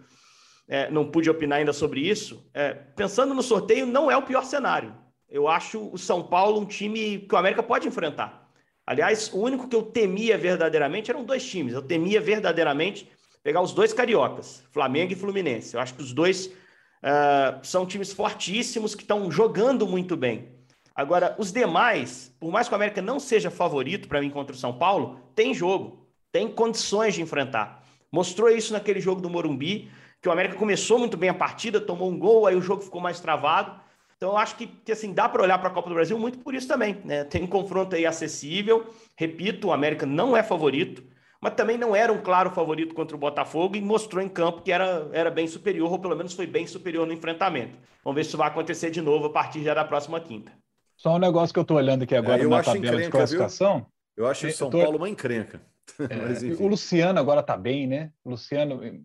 é, 0.68 0.90
não 0.90 1.10
pude 1.10 1.30
opinar 1.30 1.60
ainda 1.60 1.74
sobre 1.74 2.00
isso, 2.00 2.48
é, 2.54 2.74
pensando 2.74 3.34
no 3.34 3.44
sorteio, 3.44 3.86
não 3.86 4.10
é 4.10 4.16
o 4.16 4.22
pior 4.22 4.44
cenário. 4.46 4.96
Eu 5.28 5.48
acho 5.48 5.90
o 5.92 5.98
São 5.98 6.24
Paulo 6.24 6.60
um 6.60 6.66
time 6.66 7.20
que 7.20 7.36
o 7.36 7.38
América 7.38 7.62
pode 7.62 7.88
enfrentar. 7.88 8.49
Aliás, 8.90 9.32
o 9.32 9.38
único 9.38 9.68
que 9.68 9.76
eu 9.76 9.84
temia 9.84 10.36
verdadeiramente 10.36 11.12
eram 11.12 11.24
dois 11.24 11.48
times. 11.48 11.76
Eu 11.76 11.82
temia 11.84 12.20
verdadeiramente 12.20 13.08
pegar 13.44 13.62
os 13.62 13.72
dois 13.72 13.94
cariocas, 13.94 14.64
Flamengo 14.72 15.14
e 15.14 15.16
Fluminense. 15.16 15.76
Eu 15.76 15.80
acho 15.80 15.94
que 15.94 16.02
os 16.02 16.12
dois 16.12 16.48
uh, 16.48 17.60
são 17.62 17.86
times 17.86 18.12
fortíssimos 18.12 18.96
que 18.96 19.04
estão 19.04 19.30
jogando 19.30 19.86
muito 19.86 20.18
bem. 20.18 20.50
Agora, 20.96 21.36
os 21.38 21.52
demais, 21.52 22.36
por 22.40 22.52
mais 22.52 22.68
que 22.68 22.74
o 22.74 22.78
América 22.78 23.00
não 23.00 23.20
seja 23.20 23.52
favorito 23.52 24.08
para 24.08 24.22
mim 24.22 24.32
contra 24.32 24.56
o 24.56 24.58
São 24.58 24.76
Paulo, 24.76 25.20
tem 25.36 25.54
jogo, 25.54 26.10
tem 26.32 26.48
condições 26.48 27.14
de 27.14 27.22
enfrentar. 27.22 27.84
Mostrou 28.12 28.50
isso 28.50 28.74
naquele 28.74 29.00
jogo 29.00 29.22
do 29.22 29.30
Morumbi, 29.30 29.92
que 30.20 30.28
o 30.28 30.32
América 30.32 30.56
começou 30.56 30.98
muito 30.98 31.16
bem 31.16 31.30
a 31.30 31.34
partida, 31.36 31.80
tomou 31.80 32.10
um 32.10 32.18
gol, 32.18 32.48
aí 32.48 32.56
o 32.56 32.62
jogo 32.62 32.82
ficou 32.82 33.00
mais 33.00 33.20
travado. 33.20 33.80
Então, 34.20 34.32
eu 34.32 34.38
acho 34.38 34.58
que, 34.58 34.68
que 34.68 34.92
assim, 34.92 35.14
dá 35.14 35.30
para 35.30 35.42
olhar 35.42 35.58
para 35.60 35.70
a 35.70 35.72
Copa 35.72 35.88
do 35.88 35.96
Brasil 35.96 36.20
muito 36.20 36.40
por 36.40 36.54
isso 36.54 36.68
também. 36.68 36.98
Né? 37.06 37.24
Tem 37.24 37.42
um 37.42 37.48
confronto 37.48 37.96
aí 37.96 38.06
acessível. 38.06 38.86
Repito, 39.16 39.70
o 39.70 39.72
América 39.72 40.06
não 40.06 40.36
é 40.36 40.44
favorito, 40.44 41.02
mas 41.40 41.54
também 41.54 41.78
não 41.78 41.96
era 41.96 42.12
um 42.12 42.22
claro 42.22 42.50
favorito 42.50 42.94
contra 42.94 43.16
o 43.16 43.20
Botafogo 43.20 43.78
e 43.78 43.82
mostrou 43.82 44.22
em 44.22 44.28
campo 44.28 44.62
que 44.62 44.74
era, 44.74 45.10
era 45.14 45.32
bem 45.32 45.48
superior, 45.48 45.90
ou 45.90 45.98
pelo 45.98 46.18
menos 46.18 46.34
foi 46.34 46.46
bem 46.46 46.68
superior 46.68 47.08
no 47.08 47.14
enfrentamento. 47.14 47.78
Vamos 48.04 48.18
ver 48.18 48.24
se 48.26 48.28
isso 48.28 48.38
vai 48.38 48.50
acontecer 48.50 48.92
de 48.92 49.02
novo 49.02 49.28
a 49.28 49.30
partir 49.30 49.64
já 49.64 49.74
da 49.74 49.86
próxima 49.86 50.20
quinta. 50.20 50.52
Só 50.98 51.16
um 51.16 51.20
negócio 51.20 51.54
que 51.54 51.60
eu 51.60 51.62
estou 51.62 51.78
olhando 51.78 52.04
aqui 52.04 52.14
agora 52.14 52.44
é, 52.44 52.46
na 52.46 52.62
tabela 52.62 52.78
encrenca, 52.78 53.04
de 53.04 53.10
classificação. 53.10 53.78
Viu? 54.18 54.26
Eu 54.26 54.28
acho 54.28 54.48
o 54.48 54.52
São 54.52 54.70
tô... 54.70 54.80
Paulo 54.80 54.98
uma 54.98 55.10
encrenca. 55.10 55.62
É, 55.98 56.64
o 56.64 56.68
Luciano 56.68 57.20
agora 57.20 57.40
está 57.40 57.58
bem, 57.58 57.88
né? 57.88 58.12
O 58.24 58.30
Luciano 58.30 58.84
é, 58.84 59.00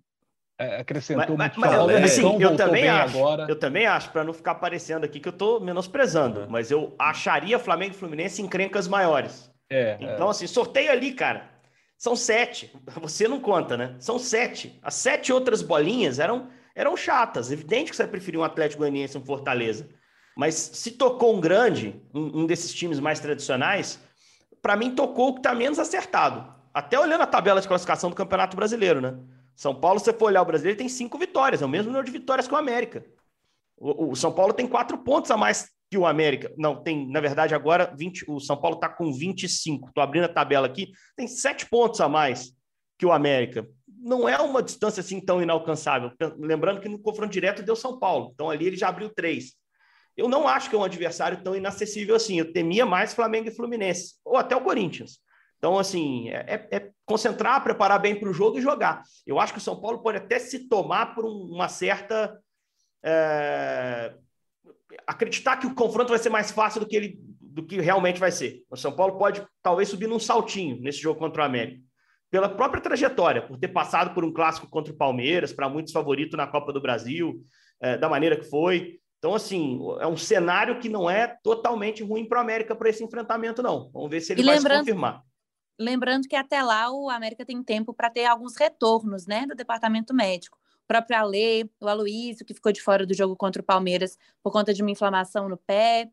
acrescentou 0.58 1.36
mas, 1.36 1.56
muito. 1.56 1.60
Mas, 1.60 1.86
mas, 1.86 2.04
assim, 2.04 2.42
eu 2.42 2.56
também 2.56 2.88
acho. 2.88 3.16
Agora. 3.16 3.46
Eu 3.48 3.56
também 3.56 3.86
acho, 3.86 4.10
para 4.10 4.24
não 4.24 4.32
ficar 4.32 4.54
parecendo 4.56 5.04
aqui 5.04 5.20
que 5.20 5.28
eu 5.28 5.32
estou 5.32 5.60
menosprezando, 5.60 6.40
uhum. 6.40 6.46
mas 6.48 6.70
eu 6.70 6.94
acharia 6.98 7.58
Flamengo 7.58 7.94
e 7.94 7.98
Fluminense 7.98 8.40
encrencas 8.40 8.86
maiores. 8.86 9.50
É, 9.70 9.96
então, 10.00 10.28
é. 10.28 10.30
assim, 10.30 10.46
sorteio 10.46 10.90
ali, 10.92 11.12
cara. 11.12 11.50
São 11.98 12.14
sete. 12.14 12.72
Você 13.00 13.26
não 13.26 13.40
conta, 13.40 13.76
né? 13.76 13.96
São 13.98 14.18
sete. 14.18 14.78
As 14.82 14.94
sete 14.94 15.32
outras 15.32 15.62
bolinhas 15.62 16.18
eram, 16.18 16.48
eram 16.74 16.96
chatas. 16.96 17.50
Evidente 17.50 17.90
que 17.90 17.96
você 17.96 18.06
preferiu 18.06 18.40
um 18.40 18.44
Atlético 18.44 18.80
Goianiense 18.80 19.16
e 19.16 19.20
um 19.20 19.24
Fortaleza. 19.24 19.88
Mas 20.36 20.54
se 20.54 20.92
tocou 20.92 21.34
um 21.34 21.40
grande, 21.40 22.00
um, 22.12 22.42
um 22.42 22.46
desses 22.46 22.74
times 22.74 22.98
mais 22.98 23.20
tradicionais, 23.20 24.00
para 24.60 24.76
mim 24.76 24.94
tocou 24.94 25.28
o 25.28 25.32
que 25.34 25.40
está 25.40 25.54
menos 25.54 25.78
acertado. 25.78 26.52
Até 26.72 26.98
olhando 26.98 27.22
a 27.22 27.26
tabela 27.26 27.60
de 27.60 27.68
classificação 27.68 28.10
do 28.10 28.16
Campeonato 28.16 28.56
Brasileiro, 28.56 29.00
né? 29.00 29.14
São 29.54 29.74
Paulo, 29.74 29.98
se 29.98 30.06
você 30.06 30.12
for 30.12 30.26
olhar 30.26 30.42
o 30.42 30.46
brasileiro, 30.46 30.78
tem 30.78 30.88
cinco 30.88 31.18
vitórias, 31.18 31.62
é 31.62 31.64
o 31.64 31.68
mesmo 31.68 31.90
número 31.90 32.04
de 32.04 32.12
vitórias 32.12 32.48
que 32.48 32.54
o 32.54 32.56
América. 32.56 33.04
O, 33.76 34.10
o 34.10 34.16
São 34.16 34.32
Paulo 34.32 34.52
tem 34.52 34.66
quatro 34.66 34.98
pontos 34.98 35.30
a 35.30 35.36
mais 35.36 35.68
que 35.90 35.98
o 35.98 36.06
América. 36.06 36.52
Não, 36.56 36.82
tem, 36.82 37.08
na 37.08 37.20
verdade, 37.20 37.54
agora 37.54 37.92
20, 37.96 38.24
o 38.28 38.40
São 38.40 38.56
Paulo 38.56 38.76
está 38.76 38.88
com 38.88 39.12
25. 39.12 39.88
Estou 39.88 40.02
abrindo 40.02 40.24
a 40.24 40.28
tabela 40.28 40.66
aqui, 40.66 40.92
tem 41.16 41.26
sete 41.26 41.66
pontos 41.66 42.00
a 42.00 42.08
mais 42.08 42.52
que 42.98 43.06
o 43.06 43.12
América. 43.12 43.66
Não 43.86 44.28
é 44.28 44.38
uma 44.38 44.62
distância 44.62 45.00
assim 45.00 45.20
tão 45.20 45.42
inalcançável. 45.42 46.10
Lembrando 46.38 46.80
que 46.80 46.88
no 46.88 46.98
confronto 46.98 47.32
direto 47.32 47.62
deu 47.62 47.76
São 47.76 47.98
Paulo. 47.98 48.30
Então 48.34 48.50
ali 48.50 48.66
ele 48.66 48.76
já 48.76 48.88
abriu 48.88 49.08
três. 49.08 49.54
Eu 50.16 50.28
não 50.28 50.46
acho 50.46 50.70
que 50.70 50.76
é 50.76 50.78
um 50.78 50.84
adversário 50.84 51.42
tão 51.42 51.56
inacessível 51.56 52.14
assim. 52.14 52.38
Eu 52.38 52.52
temia 52.52 52.86
mais 52.86 53.14
Flamengo 53.14 53.48
e 53.48 53.54
Fluminense, 53.54 54.14
ou 54.24 54.36
até 54.36 54.54
o 54.54 54.60
Corinthians. 54.60 55.18
Então, 55.64 55.79
assim, 55.79 56.29
é, 56.29 56.68
é, 56.70 56.77
é 56.77 56.90
concentrar, 57.07 57.64
preparar 57.64 57.98
bem 57.98 58.14
para 58.20 58.29
o 58.29 58.35
jogo 58.35 58.59
e 58.59 58.61
jogar. 58.61 59.03
Eu 59.27 59.40
acho 59.40 59.55
que 59.55 59.59
o 59.59 59.62
São 59.62 59.81
Paulo 59.81 60.03
pode 60.03 60.18
até 60.18 60.38
se 60.38 60.68
tomar 60.68 61.14
por 61.14 61.24
uma 61.24 61.70
certa. 61.70 62.38
É, 63.03 64.12
acreditar 65.07 65.57
que 65.57 65.66
o 65.66 65.74
confronto 65.74 66.11
vai 66.11 66.18
ser 66.18 66.29
mais 66.29 66.50
fácil 66.50 66.81
do 66.81 66.87
que 66.87 66.94
ele 66.94 67.18
do 67.40 67.64
que 67.64 67.81
realmente 67.81 68.20
vai 68.20 68.31
ser. 68.31 68.62
O 68.68 68.77
São 68.77 68.92
Paulo 68.94 69.16
pode 69.16 69.42
talvez 69.62 69.88
subir 69.88 70.07
num 70.07 70.18
saltinho 70.18 70.79
nesse 70.83 70.98
jogo 70.98 71.18
contra 71.18 71.40
o 71.40 71.46
América. 71.46 71.81
Pela 72.31 72.48
própria 72.50 72.83
trajetória, 72.83 73.40
por 73.40 73.57
ter 73.57 73.68
passado 73.68 74.12
por 74.12 74.22
um 74.22 74.35
clássico 74.35 74.68
contra 74.68 74.92
o 74.92 74.96
Palmeiras, 74.96 75.50
para 75.50 75.66
muitos 75.66 75.94
favorito 75.94 76.37
na 76.37 76.46
Copa 76.46 76.74
do 76.74 76.81
Brasil, 76.83 77.42
é, 77.81 77.96
da 77.96 78.07
maneira 78.07 78.37
que 78.37 78.50
foi. 78.50 78.98
Então, 79.16 79.35
assim, 79.35 79.81
é 79.98 80.07
um 80.07 80.16
cenário 80.16 80.79
que 80.79 80.90
não 80.90 81.09
é 81.09 81.38
totalmente 81.42 82.03
ruim 82.03 82.29
para 82.29 82.37
o 82.37 82.42
América 82.42 82.77
para 82.77 82.90
esse 82.90 83.03
enfrentamento, 83.03 83.62
não. 83.62 83.90
Vamos 83.94 84.11
ver 84.11 84.20
se 84.20 84.35
ele 84.35 84.42
e 84.42 84.44
vai 84.44 84.59
se 84.59 84.68
confirmar. 84.68 85.22
Lembrando 85.78 86.28
que 86.28 86.37
até 86.37 86.62
lá 86.62 86.90
o 86.90 87.10
América 87.10 87.44
tem 87.44 87.62
tempo 87.62 87.92
para 87.92 88.10
ter 88.10 88.26
alguns 88.26 88.56
retornos, 88.56 89.26
né, 89.26 89.46
do 89.46 89.54
departamento 89.54 90.14
médico. 90.14 90.58
O 90.84 90.87
próprio 90.87 91.16
Ale, 91.16 91.70
o 91.80 91.88
Aloysio, 91.88 92.44
que 92.44 92.54
ficou 92.54 92.70
de 92.70 92.82
fora 92.82 93.06
do 93.06 93.14
jogo 93.14 93.34
contra 93.34 93.60
o 93.60 93.64
Palmeiras 93.64 94.18
por 94.42 94.52
conta 94.52 94.72
de 94.72 94.82
uma 94.82 94.90
inflamação 94.90 95.48
no 95.48 95.56
pé. 95.56 96.10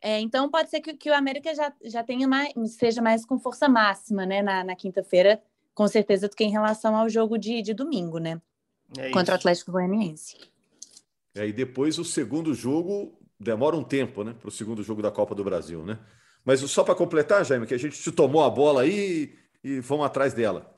É, 0.00 0.18
então 0.20 0.50
pode 0.50 0.70
ser 0.70 0.80
que, 0.80 0.94
que, 0.94 1.10
o 1.10 1.14
América 1.14 1.54
já, 1.54 1.72
já 1.84 2.02
tenha 2.02 2.26
mais, 2.26 2.52
seja 2.72 3.00
mais 3.00 3.24
com 3.24 3.38
força 3.38 3.68
máxima, 3.68 4.26
né, 4.26 4.42
na, 4.42 4.64
na 4.64 4.74
quinta-feira, 4.74 5.40
com 5.74 5.86
certeza, 5.86 6.28
do 6.28 6.34
que 6.34 6.44
em 6.44 6.50
relação 6.50 6.96
ao 6.96 7.08
jogo 7.08 7.38
de, 7.38 7.62
de 7.62 7.72
domingo, 7.72 8.18
né? 8.18 8.40
É 8.98 9.10
contra 9.10 9.34
o 9.34 9.36
Atlético 9.36 9.72
Goianiense. 9.72 10.36
É, 11.34 11.46
e 11.46 11.52
depois 11.52 11.98
o 11.98 12.04
segundo 12.04 12.52
jogo 12.54 13.16
demora 13.38 13.76
um 13.76 13.84
tempo, 13.84 14.24
né? 14.24 14.34
Para 14.38 14.48
o 14.48 14.50
segundo 14.50 14.82
jogo 14.82 15.00
da 15.00 15.10
Copa 15.10 15.34
do 15.34 15.44
Brasil, 15.44 15.84
né? 15.84 15.98
Mas 16.44 16.60
só 16.60 16.82
para 16.82 16.94
completar, 16.94 17.44
Jaime, 17.44 17.66
que 17.66 17.74
a 17.74 17.78
gente 17.78 18.00
te 18.00 18.10
tomou 18.10 18.42
a 18.42 18.50
bola 18.50 18.82
aí 18.82 19.34
e 19.62 19.80
vamos 19.80 20.06
atrás 20.06 20.32
dela. 20.34 20.72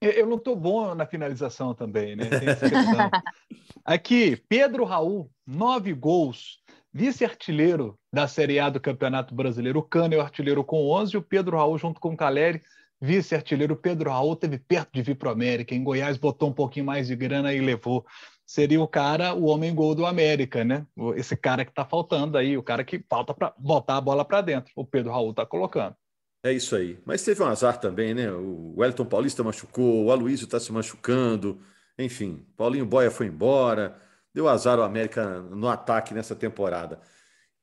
Eu 0.00 0.26
não 0.26 0.36
estou 0.36 0.56
bom 0.56 0.94
na 0.94 1.06
finalização 1.06 1.74
também, 1.74 2.16
né? 2.16 2.24
Aqui, 3.84 4.36
Pedro 4.48 4.84
Raul, 4.84 5.30
nove 5.46 5.92
gols, 5.92 6.58
vice-artilheiro 6.92 7.98
da 8.12 8.26
Série 8.26 8.58
A 8.58 8.70
do 8.70 8.80
Campeonato 8.80 9.34
Brasileiro. 9.34 9.78
O 9.78 9.82
Cano 9.82 10.14
é 10.14 10.16
o 10.16 10.22
artilheiro 10.22 10.64
com 10.64 10.90
11 10.90 11.14
e 11.14 11.18
o 11.18 11.22
Pedro 11.22 11.56
Raul, 11.56 11.78
junto 11.78 12.00
com 12.00 12.10
o 12.10 12.16
Caleri, 12.16 12.62
vice-artilheiro. 13.00 13.76
Pedro 13.76 14.10
Raul 14.10 14.36
teve 14.36 14.58
perto 14.58 14.90
de 14.92 15.02
vir 15.02 15.16
para 15.16 15.28
o 15.28 15.32
América. 15.32 15.74
Em 15.74 15.84
Goiás 15.84 16.16
botou 16.16 16.48
um 16.48 16.54
pouquinho 16.54 16.86
mais 16.86 17.08
de 17.08 17.16
grana 17.16 17.52
e 17.52 17.60
levou 17.60 18.04
seria 18.46 18.80
o 18.80 18.88
cara, 18.88 19.34
o 19.34 19.44
homem 19.44 19.74
gol 19.74 19.94
do 19.94 20.06
América, 20.06 20.64
né? 20.64 20.86
Esse 21.16 21.36
cara 21.36 21.64
que 21.64 21.70
está 21.70 21.84
faltando 21.84 22.36
aí, 22.36 22.56
o 22.56 22.62
cara 22.62 22.84
que 22.84 23.04
falta 23.08 23.32
para 23.32 23.54
botar 23.58 23.96
a 23.96 24.00
bola 24.00 24.24
para 24.24 24.40
dentro. 24.40 24.72
O 24.76 24.84
Pedro 24.84 25.12
Raul 25.12 25.30
está 25.30 25.46
colocando. 25.46 25.96
É 26.44 26.52
isso 26.52 26.76
aí. 26.76 26.98
Mas 27.06 27.24
teve 27.24 27.42
um 27.42 27.46
azar 27.46 27.78
também, 27.78 28.12
né? 28.12 28.30
O 28.30 28.74
Wellington 28.76 29.06
Paulista 29.06 29.42
machucou, 29.42 30.04
o 30.04 30.12
Aloysio 30.12 30.44
está 30.44 30.60
se 30.60 30.70
machucando. 30.70 31.58
Enfim, 31.98 32.46
Paulinho 32.56 32.84
Boia 32.84 33.10
foi 33.10 33.26
embora. 33.26 33.96
Deu 34.34 34.48
azar 34.48 34.78
o 34.78 34.82
América 34.82 35.40
no 35.40 35.68
ataque 35.68 36.12
nessa 36.12 36.34
temporada. 36.36 37.00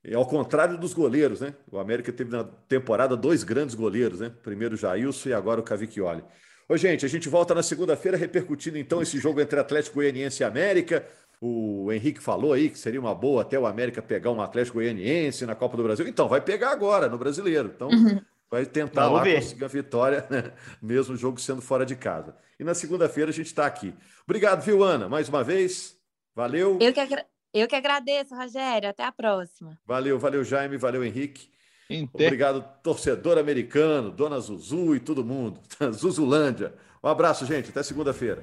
E 0.04 0.14
ao 0.14 0.26
contrário 0.26 0.76
dos 0.78 0.92
goleiros, 0.92 1.40
né? 1.40 1.54
O 1.70 1.78
América 1.78 2.12
teve 2.12 2.30
na 2.30 2.42
temporada 2.42 3.16
dois 3.16 3.44
grandes 3.44 3.76
goleiros, 3.76 4.18
né? 4.18 4.32
Primeiro 4.42 4.74
o 4.74 4.78
Jailson 4.78 5.28
e 5.28 5.32
agora 5.32 5.60
o 5.60 5.64
Cavicchioli. 5.64 6.24
Ô, 6.68 6.76
gente, 6.76 7.04
a 7.04 7.08
gente 7.08 7.28
volta 7.28 7.54
na 7.54 7.62
segunda-feira 7.62 8.16
repercutindo 8.16 8.78
então 8.78 9.02
esse 9.02 9.18
jogo 9.18 9.40
entre 9.40 9.58
Atlético 9.58 9.96
Goianiense 9.96 10.42
e 10.42 10.44
América. 10.44 11.06
O 11.40 11.90
Henrique 11.90 12.22
falou 12.22 12.52
aí 12.52 12.70
que 12.70 12.78
seria 12.78 13.00
uma 13.00 13.14
boa 13.14 13.42
até 13.42 13.58
o 13.58 13.66
América 13.66 14.00
pegar 14.00 14.30
um 14.30 14.40
Atlético 14.40 14.78
Goianiense 14.78 15.44
na 15.44 15.56
Copa 15.56 15.76
do 15.76 15.82
Brasil. 15.82 16.06
Então, 16.06 16.28
vai 16.28 16.40
pegar 16.40 16.70
agora 16.70 17.08
no 17.08 17.18
Brasileiro. 17.18 17.72
Então, 17.74 17.88
uhum. 17.88 18.20
vai 18.48 18.64
tentar 18.64 19.06
Vamos 19.06 19.18
lá 19.18 19.24
ver. 19.24 19.34
conseguir 19.40 19.64
a 19.64 19.68
vitória, 19.68 20.26
né? 20.30 20.52
mesmo 20.80 21.14
o 21.14 21.16
jogo 21.16 21.40
sendo 21.40 21.60
fora 21.60 21.84
de 21.84 21.96
casa. 21.96 22.36
E 22.60 22.64
na 22.64 22.74
segunda-feira 22.74 23.30
a 23.30 23.34
gente 23.34 23.46
está 23.46 23.66
aqui. 23.66 23.92
Obrigado, 24.24 24.62
viu, 24.62 24.84
Ana? 24.84 25.08
Mais 25.08 25.28
uma 25.28 25.42
vez. 25.42 25.96
Valeu. 26.32 26.78
Eu 26.80 26.92
que, 26.92 27.00
agra... 27.00 27.26
Eu 27.52 27.66
que 27.66 27.74
agradeço, 27.74 28.36
Rogério. 28.36 28.88
Até 28.88 29.02
a 29.02 29.10
próxima. 29.10 29.76
Valeu, 29.84 30.20
valeu, 30.20 30.44
Jaime. 30.44 30.76
Valeu, 30.76 31.04
Henrique. 31.04 31.50
Inter... 31.92 32.26
Obrigado, 32.26 32.64
torcedor 32.82 33.38
americano, 33.38 34.10
Dona 34.10 34.40
Zuzu 34.40 34.94
e 34.96 35.00
todo 35.00 35.24
mundo. 35.24 35.60
Zuzulândia. 35.92 36.74
Um 37.02 37.08
abraço, 37.08 37.44
gente. 37.44 37.70
Até 37.70 37.82
segunda-feira. 37.82 38.42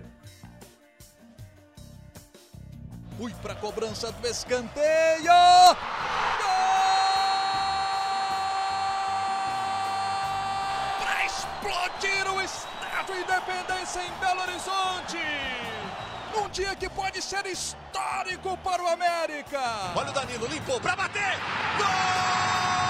Fui 3.17 3.33
para 3.41 3.55
cobrança 3.55 4.11
do 4.11 4.27
escanteio. 4.27 5.23
Gol! 5.23 5.75
Para 10.99 11.25
explodir 11.25 12.31
o 12.33 12.41
Estádio 12.41 13.15
Independência 13.15 14.01
em 14.03 14.11
Belo 14.19 14.41
Horizonte. 14.41 15.17
Num 16.33 16.49
dia 16.49 16.75
que 16.75 16.89
pode 16.89 17.21
ser 17.21 17.45
histórico 17.45 18.57
para 18.63 18.83
o 18.83 18.87
América. 18.87 19.59
Olha 19.95 20.11
o 20.11 20.13
Danilo, 20.13 20.47
limpou 20.47 20.79
para 20.79 20.95
bater. 20.95 21.35
Gol! 21.77 22.88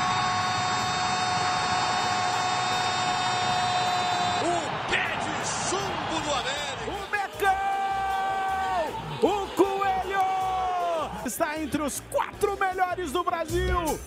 Está 11.40 11.58
entre 11.58 11.82
os 11.82 12.02
quatro 12.12 12.60
melhores 12.60 13.14
do 13.14 13.24
Brasil. 13.24 13.98